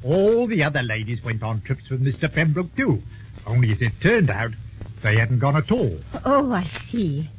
All 0.03 0.47
the 0.47 0.63
other 0.63 0.81
ladies 0.81 1.23
went 1.23 1.43
on 1.43 1.61
trips 1.61 1.89
with 1.89 2.03
Mr. 2.03 2.31
Pembroke, 2.31 2.75
too. 2.75 3.01
Only 3.45 3.71
as 3.71 3.81
it 3.81 3.93
turned 4.01 4.29
out, 4.29 4.51
they 5.03 5.17
hadn't 5.17 5.39
gone 5.39 5.55
at 5.55 5.71
all. 5.71 5.97
Oh, 6.25 6.51
I 6.51 6.69
see. 6.91 7.29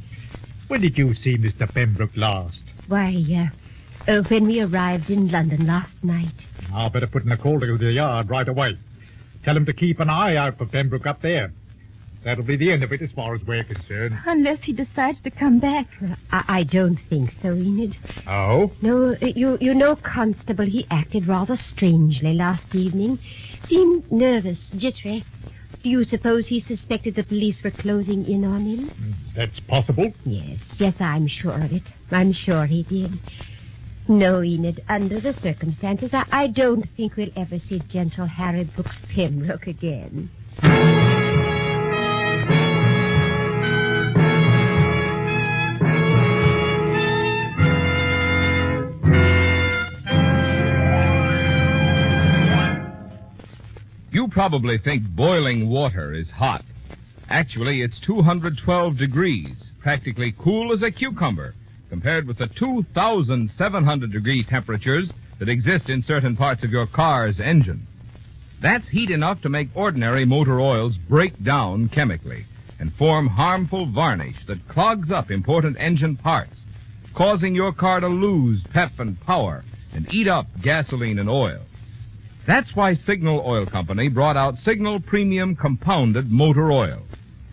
When 0.68 0.81
did 0.81 0.99
you 0.99 1.14
see 1.14 1.37
Mr. 1.37 1.73
Pembroke 1.73 2.16
last? 2.16 2.61
Why, 2.88 3.14
uh, 4.07 4.11
uh, 4.11 4.23
when 4.29 4.47
we 4.47 4.61
arrived 4.61 5.11
in 5.11 5.31
London 5.31 5.66
last 5.66 5.92
night. 6.03 6.35
I'll 6.73 6.90
better 6.90 7.07
put 7.07 7.25
in 7.25 7.33
a 7.33 7.37
call 7.38 7.61
to 7.61 7.79
the 7.79 7.92
yard 7.92 8.29
right 8.31 8.49
away. 8.49 8.79
Tell 9.44 9.57
him 9.57 9.66
to 9.66 9.73
keep 9.73 10.01
an 10.01 10.11
eye 10.11 10.37
out 10.37 10.59
for 10.59 10.66
Pembroke 10.66 11.07
up 11.07 11.23
there. 11.23 11.53
That'll 12.25 12.44
be 12.44 12.57
the 12.57 12.73
end 12.73 12.83
of 12.83 12.92
it 12.92 13.01
as 13.01 13.11
far 13.12 13.35
as 13.35 13.40
we're 13.47 13.64
concerned. 13.64 14.18
Unless 14.27 14.59
he 14.64 14.73
decides 14.73 15.18
to 15.23 15.31
come 15.31 15.61
back. 15.61 15.87
I, 16.33 16.44
I 16.49 16.62
don't 16.64 16.99
think 17.09 17.31
so, 17.42 17.53
Enid. 17.53 17.97
Oh? 18.27 18.73
No, 18.83 19.12
uh, 19.12 19.27
you 19.27 19.57
you 19.61 19.73
know, 19.73 19.97
Constable, 19.97 20.66
he 20.66 20.87
acted 20.90 21.29
rather 21.29 21.57
strangely 21.57 22.35
last 22.35 22.75
evening. 22.75 23.18
Seemed 23.68 24.11
nervous, 24.11 24.59
jittery. 24.77 25.25
Do 25.82 25.90
you 25.90 26.04
suppose 26.04 26.46
he 26.46 26.60
suspected 26.66 27.14
the 27.14 27.22
police 27.22 27.56
were 27.62 27.70
closing 27.70 28.26
in 28.26 28.44
on 28.44 28.66
him? 28.66 29.14
That's 29.36 29.60
possible. 29.60 30.12
Yes, 30.24 30.58
yes, 30.78 30.94
I'm 30.98 31.28
sure 31.28 31.62
of 31.62 31.72
it. 31.72 31.84
I'm 32.10 32.32
sure 32.32 32.66
he 32.66 32.82
did. 32.82 33.12
No, 34.08 34.42
Enid, 34.42 34.82
under 34.88 35.20
the 35.20 35.34
circumstances, 35.42 36.10
I, 36.12 36.24
I 36.32 36.46
don't 36.48 36.86
think 36.96 37.16
we'll 37.16 37.28
ever 37.36 37.58
see 37.68 37.80
gentle 37.90 38.26
Harry 38.26 38.64
Brooks 38.64 38.96
Pembroke 39.14 39.66
again. 39.66 40.30
You 54.28 54.32
probably 54.32 54.76
think 54.76 55.04
boiling 55.16 55.70
water 55.70 56.12
is 56.12 56.28
hot. 56.28 56.62
Actually, 57.30 57.80
it's 57.80 57.98
212 58.00 58.98
degrees, 58.98 59.56
practically 59.80 60.34
cool 60.38 60.70
as 60.74 60.82
a 60.82 60.90
cucumber, 60.90 61.54
compared 61.88 62.26
with 62.26 62.36
the 62.36 62.48
2,700 62.58 64.12
degree 64.12 64.44
temperatures 64.44 65.10
that 65.38 65.48
exist 65.48 65.88
in 65.88 66.04
certain 66.06 66.36
parts 66.36 66.62
of 66.62 66.70
your 66.70 66.86
car's 66.86 67.40
engine. 67.40 67.86
That's 68.60 68.86
heat 68.90 69.10
enough 69.10 69.40
to 69.40 69.48
make 69.48 69.70
ordinary 69.74 70.26
motor 70.26 70.60
oils 70.60 70.98
break 71.08 71.42
down 71.42 71.88
chemically 71.88 72.44
and 72.78 72.92
form 72.96 73.28
harmful 73.28 73.90
varnish 73.90 74.36
that 74.46 74.68
clogs 74.68 75.10
up 75.10 75.30
important 75.30 75.78
engine 75.80 76.16
parts, 76.16 76.56
causing 77.14 77.54
your 77.54 77.72
car 77.72 78.00
to 78.00 78.08
lose 78.08 78.60
pep 78.74 78.92
and 78.98 79.18
power 79.22 79.64
and 79.94 80.06
eat 80.12 80.28
up 80.28 80.48
gasoline 80.62 81.18
and 81.18 81.30
oil. 81.30 81.62
That's 82.48 82.74
why 82.74 82.94
Signal 83.06 83.44
Oil 83.44 83.66
Company 83.66 84.08
brought 84.08 84.38
out 84.38 84.54
Signal 84.64 85.00
Premium 85.00 85.54
Compounded 85.54 86.30
Motor 86.30 86.72
Oil, 86.72 87.02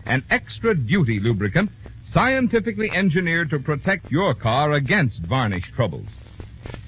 an 0.06 0.24
extra 0.30 0.74
duty 0.74 1.20
lubricant 1.20 1.70
scientifically 2.14 2.90
engineered 2.90 3.50
to 3.50 3.58
protect 3.58 4.10
your 4.10 4.32
car 4.32 4.72
against 4.72 5.18
varnish 5.28 5.70
troubles. 5.76 6.08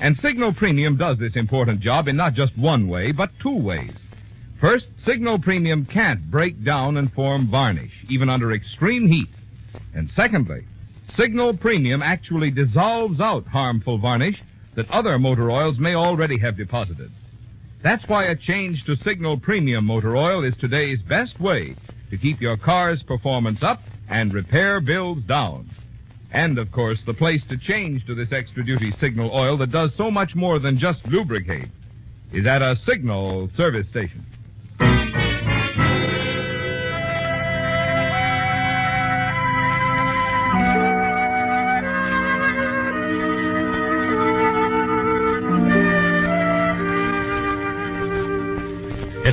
And 0.00 0.16
Signal 0.22 0.54
Premium 0.54 0.96
does 0.96 1.18
this 1.18 1.36
important 1.36 1.80
job 1.80 2.08
in 2.08 2.16
not 2.16 2.32
just 2.32 2.56
one 2.56 2.88
way, 2.88 3.12
but 3.12 3.28
two 3.42 3.54
ways. 3.54 3.92
First, 4.58 4.86
Signal 5.06 5.38
Premium 5.40 5.84
can't 5.84 6.30
break 6.30 6.64
down 6.64 6.96
and 6.96 7.12
form 7.12 7.50
varnish, 7.50 7.92
even 8.08 8.30
under 8.30 8.54
extreme 8.54 9.06
heat. 9.06 9.28
And 9.94 10.10
secondly, 10.16 10.64
Signal 11.14 11.58
Premium 11.58 12.02
actually 12.02 12.52
dissolves 12.52 13.20
out 13.20 13.46
harmful 13.46 13.98
varnish 13.98 14.42
that 14.76 14.90
other 14.90 15.18
motor 15.18 15.50
oils 15.50 15.78
may 15.78 15.94
already 15.94 16.38
have 16.38 16.56
deposited. 16.56 17.12
That's 17.82 18.02
why 18.08 18.24
a 18.24 18.34
change 18.34 18.84
to 18.86 18.96
Signal 19.04 19.38
Premium 19.38 19.84
motor 19.84 20.16
oil 20.16 20.42
is 20.42 20.54
today's 20.60 20.98
best 21.08 21.38
way 21.40 21.76
to 22.10 22.18
keep 22.18 22.40
your 22.40 22.56
car's 22.56 23.00
performance 23.04 23.60
up 23.62 23.80
and 24.08 24.34
repair 24.34 24.80
bills 24.80 25.22
down. 25.24 25.70
And, 26.32 26.58
of 26.58 26.72
course, 26.72 26.98
the 27.06 27.14
place 27.14 27.40
to 27.48 27.56
change 27.56 28.04
to 28.06 28.16
this 28.16 28.32
extra 28.32 28.64
duty 28.64 28.92
Signal 29.00 29.30
oil 29.32 29.56
that 29.58 29.70
does 29.70 29.90
so 29.96 30.10
much 30.10 30.34
more 30.34 30.58
than 30.58 30.78
just 30.78 30.98
lubricate 31.06 31.68
is 32.32 32.46
at 32.46 32.62
a 32.62 32.76
Signal 32.84 33.48
service 33.56 33.86
station. 33.90 34.26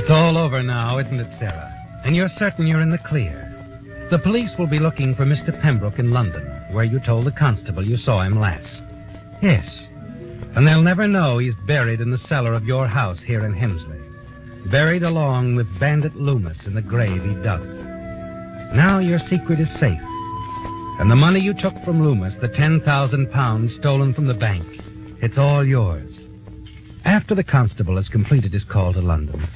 It's 0.06 0.12
all 0.12 0.38
over 0.38 0.62
now, 0.62 1.00
isn't 1.00 1.18
it, 1.18 1.36
Sarah? 1.40 2.00
And 2.04 2.14
you're 2.14 2.30
certain 2.38 2.68
you're 2.68 2.80
in 2.80 2.92
the 2.92 3.08
clear. 3.08 4.06
The 4.08 4.20
police 4.20 4.52
will 4.56 4.68
be 4.68 4.78
looking 4.78 5.16
for 5.16 5.26
Mr. 5.26 5.60
Pembroke 5.60 5.98
in 5.98 6.12
London, 6.12 6.46
where 6.70 6.84
you 6.84 7.00
told 7.00 7.26
the 7.26 7.32
constable 7.32 7.84
you 7.84 7.96
saw 7.96 8.22
him 8.22 8.38
last. 8.38 8.62
Yes. 9.42 9.66
And 10.54 10.64
they'll 10.64 10.80
never 10.80 11.08
know 11.08 11.38
he's 11.38 11.56
buried 11.66 12.00
in 12.00 12.12
the 12.12 12.20
cellar 12.28 12.54
of 12.54 12.64
your 12.64 12.86
house 12.86 13.18
here 13.26 13.44
in 13.44 13.52
Hemsley. 13.52 14.70
Buried 14.70 15.02
along 15.02 15.56
with 15.56 15.66
Bandit 15.80 16.14
Loomis 16.14 16.58
in 16.66 16.76
the 16.76 16.82
grave 16.82 17.24
he 17.24 17.34
dug. 17.42 17.64
Now 18.76 19.00
your 19.00 19.18
secret 19.28 19.58
is 19.58 19.80
safe. 19.80 19.98
And 21.00 21.10
the 21.10 21.16
money 21.16 21.40
you 21.40 21.52
took 21.52 21.74
from 21.84 22.00
Loomis, 22.00 22.34
the 22.40 22.54
ten 22.56 22.80
thousand 22.82 23.32
pounds 23.32 23.72
stolen 23.80 24.14
from 24.14 24.28
the 24.28 24.34
bank, 24.34 24.68
it's 25.20 25.36
all 25.36 25.66
yours. 25.66 26.12
After 27.04 27.34
the 27.34 27.42
constable 27.42 27.96
has 27.96 28.06
completed 28.06 28.52
his 28.52 28.64
call 28.70 28.92
to 28.92 29.00
London, 29.00 29.48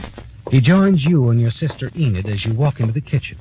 he 0.51 0.61
joins 0.61 1.05
you 1.05 1.31
and 1.31 1.41
your 1.41 1.53
sister 1.53 1.91
Enid 1.97 2.29
as 2.29 2.45
you 2.45 2.55
walk 2.55 2.81
into 2.81 2.93
the 2.93 3.01
kitchen. 3.01 3.39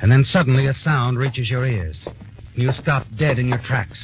And 0.00 0.10
then 0.10 0.24
suddenly 0.30 0.66
a 0.66 0.74
sound 0.82 1.18
reaches 1.18 1.50
your 1.50 1.66
ears. 1.66 1.96
And 2.06 2.62
you 2.62 2.72
stop 2.80 3.06
dead 3.18 3.38
in 3.38 3.48
your 3.48 3.58
tracks. 3.58 3.98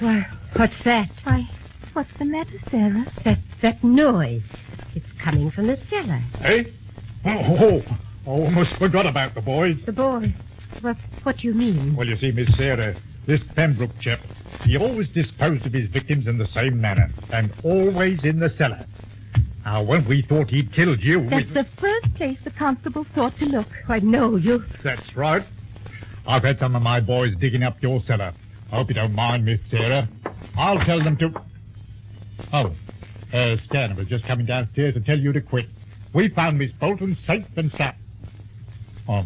Why, 0.00 0.26
what's 0.56 0.74
that? 0.84 1.10
Why, 1.24 1.48
what's 1.92 2.10
the 2.18 2.24
matter, 2.24 2.58
Sarah? 2.70 3.04
That 3.24 3.38
that 3.62 3.84
noise. 3.84 4.42
It's 4.94 5.06
coming 5.22 5.50
from 5.50 5.68
the 5.68 5.78
cellar. 5.88 6.22
Eh? 6.42 6.64
Oh, 7.24 7.30
oh, 7.30 7.82
oh, 8.26 8.30
almost 8.30 8.74
forgot 8.78 9.06
about 9.06 9.34
the 9.34 9.40
boys. 9.40 9.76
The 9.86 9.92
boy. 9.92 10.34
What 10.80 10.96
what 11.22 11.38
do 11.38 11.48
you 11.48 11.54
mean? 11.54 11.94
Well, 11.96 12.06
you 12.06 12.16
see, 12.18 12.32
Miss 12.32 12.54
Sarah, 12.56 13.00
this 13.26 13.40
Pembroke 13.54 13.98
chap, 14.00 14.20
he 14.64 14.76
always 14.76 15.08
disposed 15.10 15.66
of 15.66 15.72
his 15.72 15.88
victims 15.90 16.26
in 16.26 16.38
the 16.38 16.48
same 16.48 16.80
manner, 16.80 17.12
and 17.32 17.52
always 17.62 18.24
in 18.24 18.40
the 18.40 18.50
cellar. 18.50 18.86
Now, 19.64 19.82
when 19.82 20.06
we 20.08 20.24
thought 20.28 20.50
he'd 20.50 20.74
killed 20.74 21.00
you, 21.00 21.28
That's 21.30 21.46
we... 21.46 21.54
the 21.54 21.66
first 21.80 22.14
place 22.16 22.38
the 22.44 22.50
constable 22.50 23.06
thought 23.14 23.38
to 23.38 23.44
look. 23.44 23.68
I 23.88 24.00
know 24.00 24.36
you. 24.36 24.64
That's 24.82 25.16
right. 25.16 25.46
I've 26.26 26.42
had 26.42 26.58
some 26.58 26.74
of 26.74 26.82
my 26.82 27.00
boys 27.00 27.32
digging 27.40 27.62
up 27.62 27.76
your 27.80 28.02
cellar. 28.06 28.32
I 28.72 28.76
hope 28.76 28.88
you 28.88 28.94
don't 28.94 29.14
mind, 29.14 29.44
Miss 29.44 29.60
Sarah. 29.70 30.08
I'll 30.56 30.84
tell 30.84 31.02
them 31.02 31.16
to... 31.18 31.28
Oh, 32.52 32.74
uh, 33.32 33.56
Stanner 33.66 33.94
was 33.94 34.08
just 34.08 34.24
coming 34.26 34.46
downstairs 34.46 34.94
to 34.94 35.00
tell 35.00 35.18
you 35.18 35.32
to 35.32 35.40
quit. 35.40 35.66
We 36.12 36.28
found 36.30 36.58
Miss 36.58 36.70
Bolton 36.80 37.16
safe 37.26 37.44
and 37.56 37.72
sound. 37.78 37.96
Oh, 39.08 39.24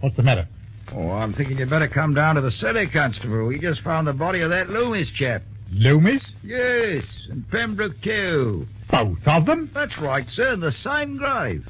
what's 0.00 0.16
the 0.16 0.22
matter? 0.22 0.48
Oh, 0.92 1.10
I'm 1.10 1.32
thinking 1.34 1.58
you'd 1.58 1.70
better 1.70 1.88
come 1.88 2.14
down 2.14 2.34
to 2.34 2.40
the 2.40 2.50
city, 2.52 2.86
Constable. 2.88 3.46
We 3.46 3.60
just 3.60 3.82
found 3.82 4.06
the 4.06 4.12
body 4.12 4.40
of 4.40 4.50
that 4.50 4.68
Loomis 4.68 5.08
chap. 5.16 5.42
Loomis? 5.72 6.22
Yes, 6.42 7.04
and 7.30 7.48
Pembroke, 7.50 8.00
too. 8.02 8.66
Both 8.90 9.18
of 9.26 9.46
them? 9.46 9.70
That's 9.72 9.96
right, 10.00 10.26
sir, 10.34 10.54
in 10.54 10.60
the 10.60 10.72
same 10.82 11.16
grave. 11.16 11.66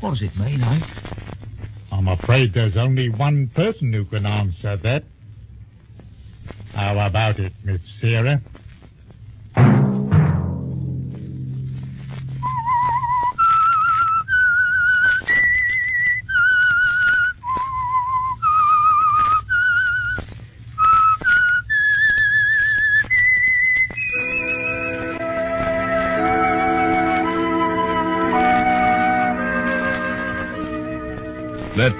What 0.00 0.10
does 0.10 0.22
it 0.22 0.36
mean, 0.36 0.62
eh? 0.62 0.80
I'm 1.90 2.08
afraid 2.08 2.54
there's 2.54 2.76
only 2.76 3.08
one 3.08 3.50
person 3.54 3.92
who 3.92 4.04
can 4.04 4.26
answer 4.26 4.76
that. 4.76 5.04
How 6.74 6.98
about 6.98 7.38
it, 7.38 7.52
Miss 7.64 7.80
Sarah? 8.00 8.40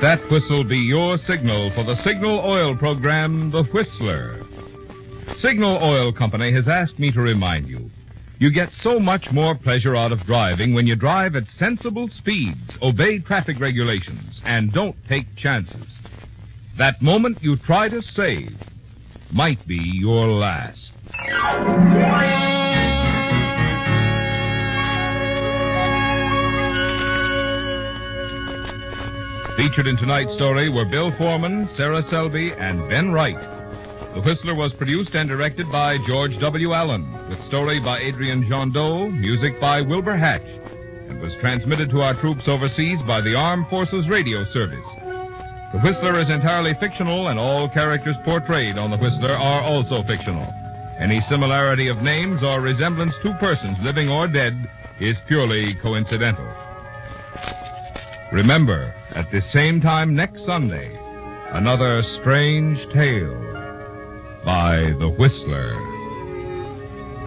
That 0.02 0.18
whistle 0.32 0.64
be 0.64 0.76
your 0.78 1.16
signal 1.28 1.70
for 1.76 1.84
the 1.84 1.94
Signal 2.02 2.40
Oil 2.44 2.76
program, 2.76 3.52
The 3.52 3.62
Whistler. 3.62 4.44
Signal 5.40 5.78
Oil 5.80 6.12
Company 6.12 6.52
has 6.52 6.64
asked 6.66 6.98
me 6.98 7.12
to 7.12 7.20
remind 7.20 7.68
you. 7.68 7.88
You 8.40 8.50
get 8.50 8.70
so 8.82 8.98
much 8.98 9.24
more 9.30 9.54
pleasure 9.54 9.94
out 9.94 10.10
of 10.10 10.26
driving 10.26 10.74
when 10.74 10.88
you 10.88 10.96
drive 10.96 11.36
at 11.36 11.44
sensible 11.56 12.08
speeds, 12.18 12.58
obey 12.82 13.20
traffic 13.20 13.60
regulations, 13.60 14.40
and 14.44 14.72
don't 14.72 14.96
take 15.08 15.36
chances. 15.36 15.86
That 16.78 17.00
moment 17.00 17.38
you 17.40 17.56
try 17.58 17.88
to 17.88 18.02
save 18.16 18.58
might 19.30 19.64
be 19.68 19.78
your 19.78 20.26
last. 20.26 20.80
Featured 29.56 29.86
in 29.86 29.98
tonight's 29.98 30.32
story 30.36 30.70
were 30.70 30.86
Bill 30.86 31.12
Foreman, 31.18 31.68
Sarah 31.76 32.02
Selby, 32.08 32.52
and 32.58 32.88
Ben 32.88 33.12
Wright. 33.12 33.36
The 34.14 34.22
Whistler 34.22 34.54
was 34.54 34.72
produced 34.78 35.14
and 35.14 35.28
directed 35.28 35.70
by 35.70 35.98
George 36.06 36.32
W. 36.40 36.72
Allen, 36.72 37.04
with 37.28 37.38
story 37.48 37.78
by 37.78 38.00
Adrian 38.00 38.48
Jondeau, 38.48 39.12
music 39.12 39.60
by 39.60 39.82
Wilbur 39.82 40.16
Hatch, 40.16 40.40
and 41.08 41.20
was 41.20 41.32
transmitted 41.42 41.90
to 41.90 42.00
our 42.00 42.18
troops 42.22 42.44
overseas 42.46 42.98
by 43.06 43.20
the 43.20 43.34
Armed 43.34 43.68
Forces 43.68 44.08
Radio 44.08 44.42
Service. 44.54 44.88
The 45.74 45.80
Whistler 45.84 46.20
is 46.20 46.30
entirely 46.30 46.72
fictional, 46.80 47.28
and 47.28 47.38
all 47.38 47.68
characters 47.68 48.16
portrayed 48.24 48.78
on 48.78 48.90
The 48.90 48.96
Whistler 48.96 49.36
are 49.36 49.60
also 49.60 50.02
fictional. 50.08 50.48
Any 50.98 51.20
similarity 51.28 51.88
of 51.88 51.98
names 51.98 52.42
or 52.42 52.62
resemblance 52.62 53.14
to 53.22 53.36
persons 53.38 53.76
living 53.82 54.08
or 54.08 54.28
dead 54.28 54.56
is 54.98 55.16
purely 55.28 55.74
coincidental. 55.82 56.48
Remember, 58.32 58.94
at 59.14 59.31
the 59.31 59.42
same 59.53 59.81
time 59.81 60.14
next 60.14 60.44
Sunday, 60.46 60.90
another 61.53 62.03
strange 62.20 62.79
tale 62.94 63.37
by 64.44 64.77
The 64.98 65.14
Whistler. 65.18 65.77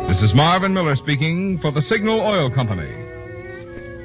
This 0.07 0.21
is 0.23 0.33
Marvin 0.33 0.73
Miller 0.73 0.95
speaking 0.95 1.59
for 1.61 1.71
the 1.71 1.83
Signal 1.83 2.19
Oil 2.21 2.49
Company. 2.49 2.91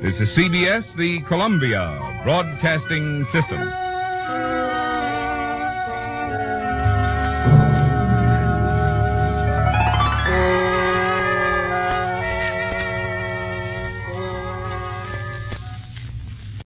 This 0.03 0.14
is 0.21 0.29
CBS, 0.37 0.85
the 0.97 1.21
Columbia 1.29 2.21
Broadcasting 2.25 3.27
System. 3.33 3.89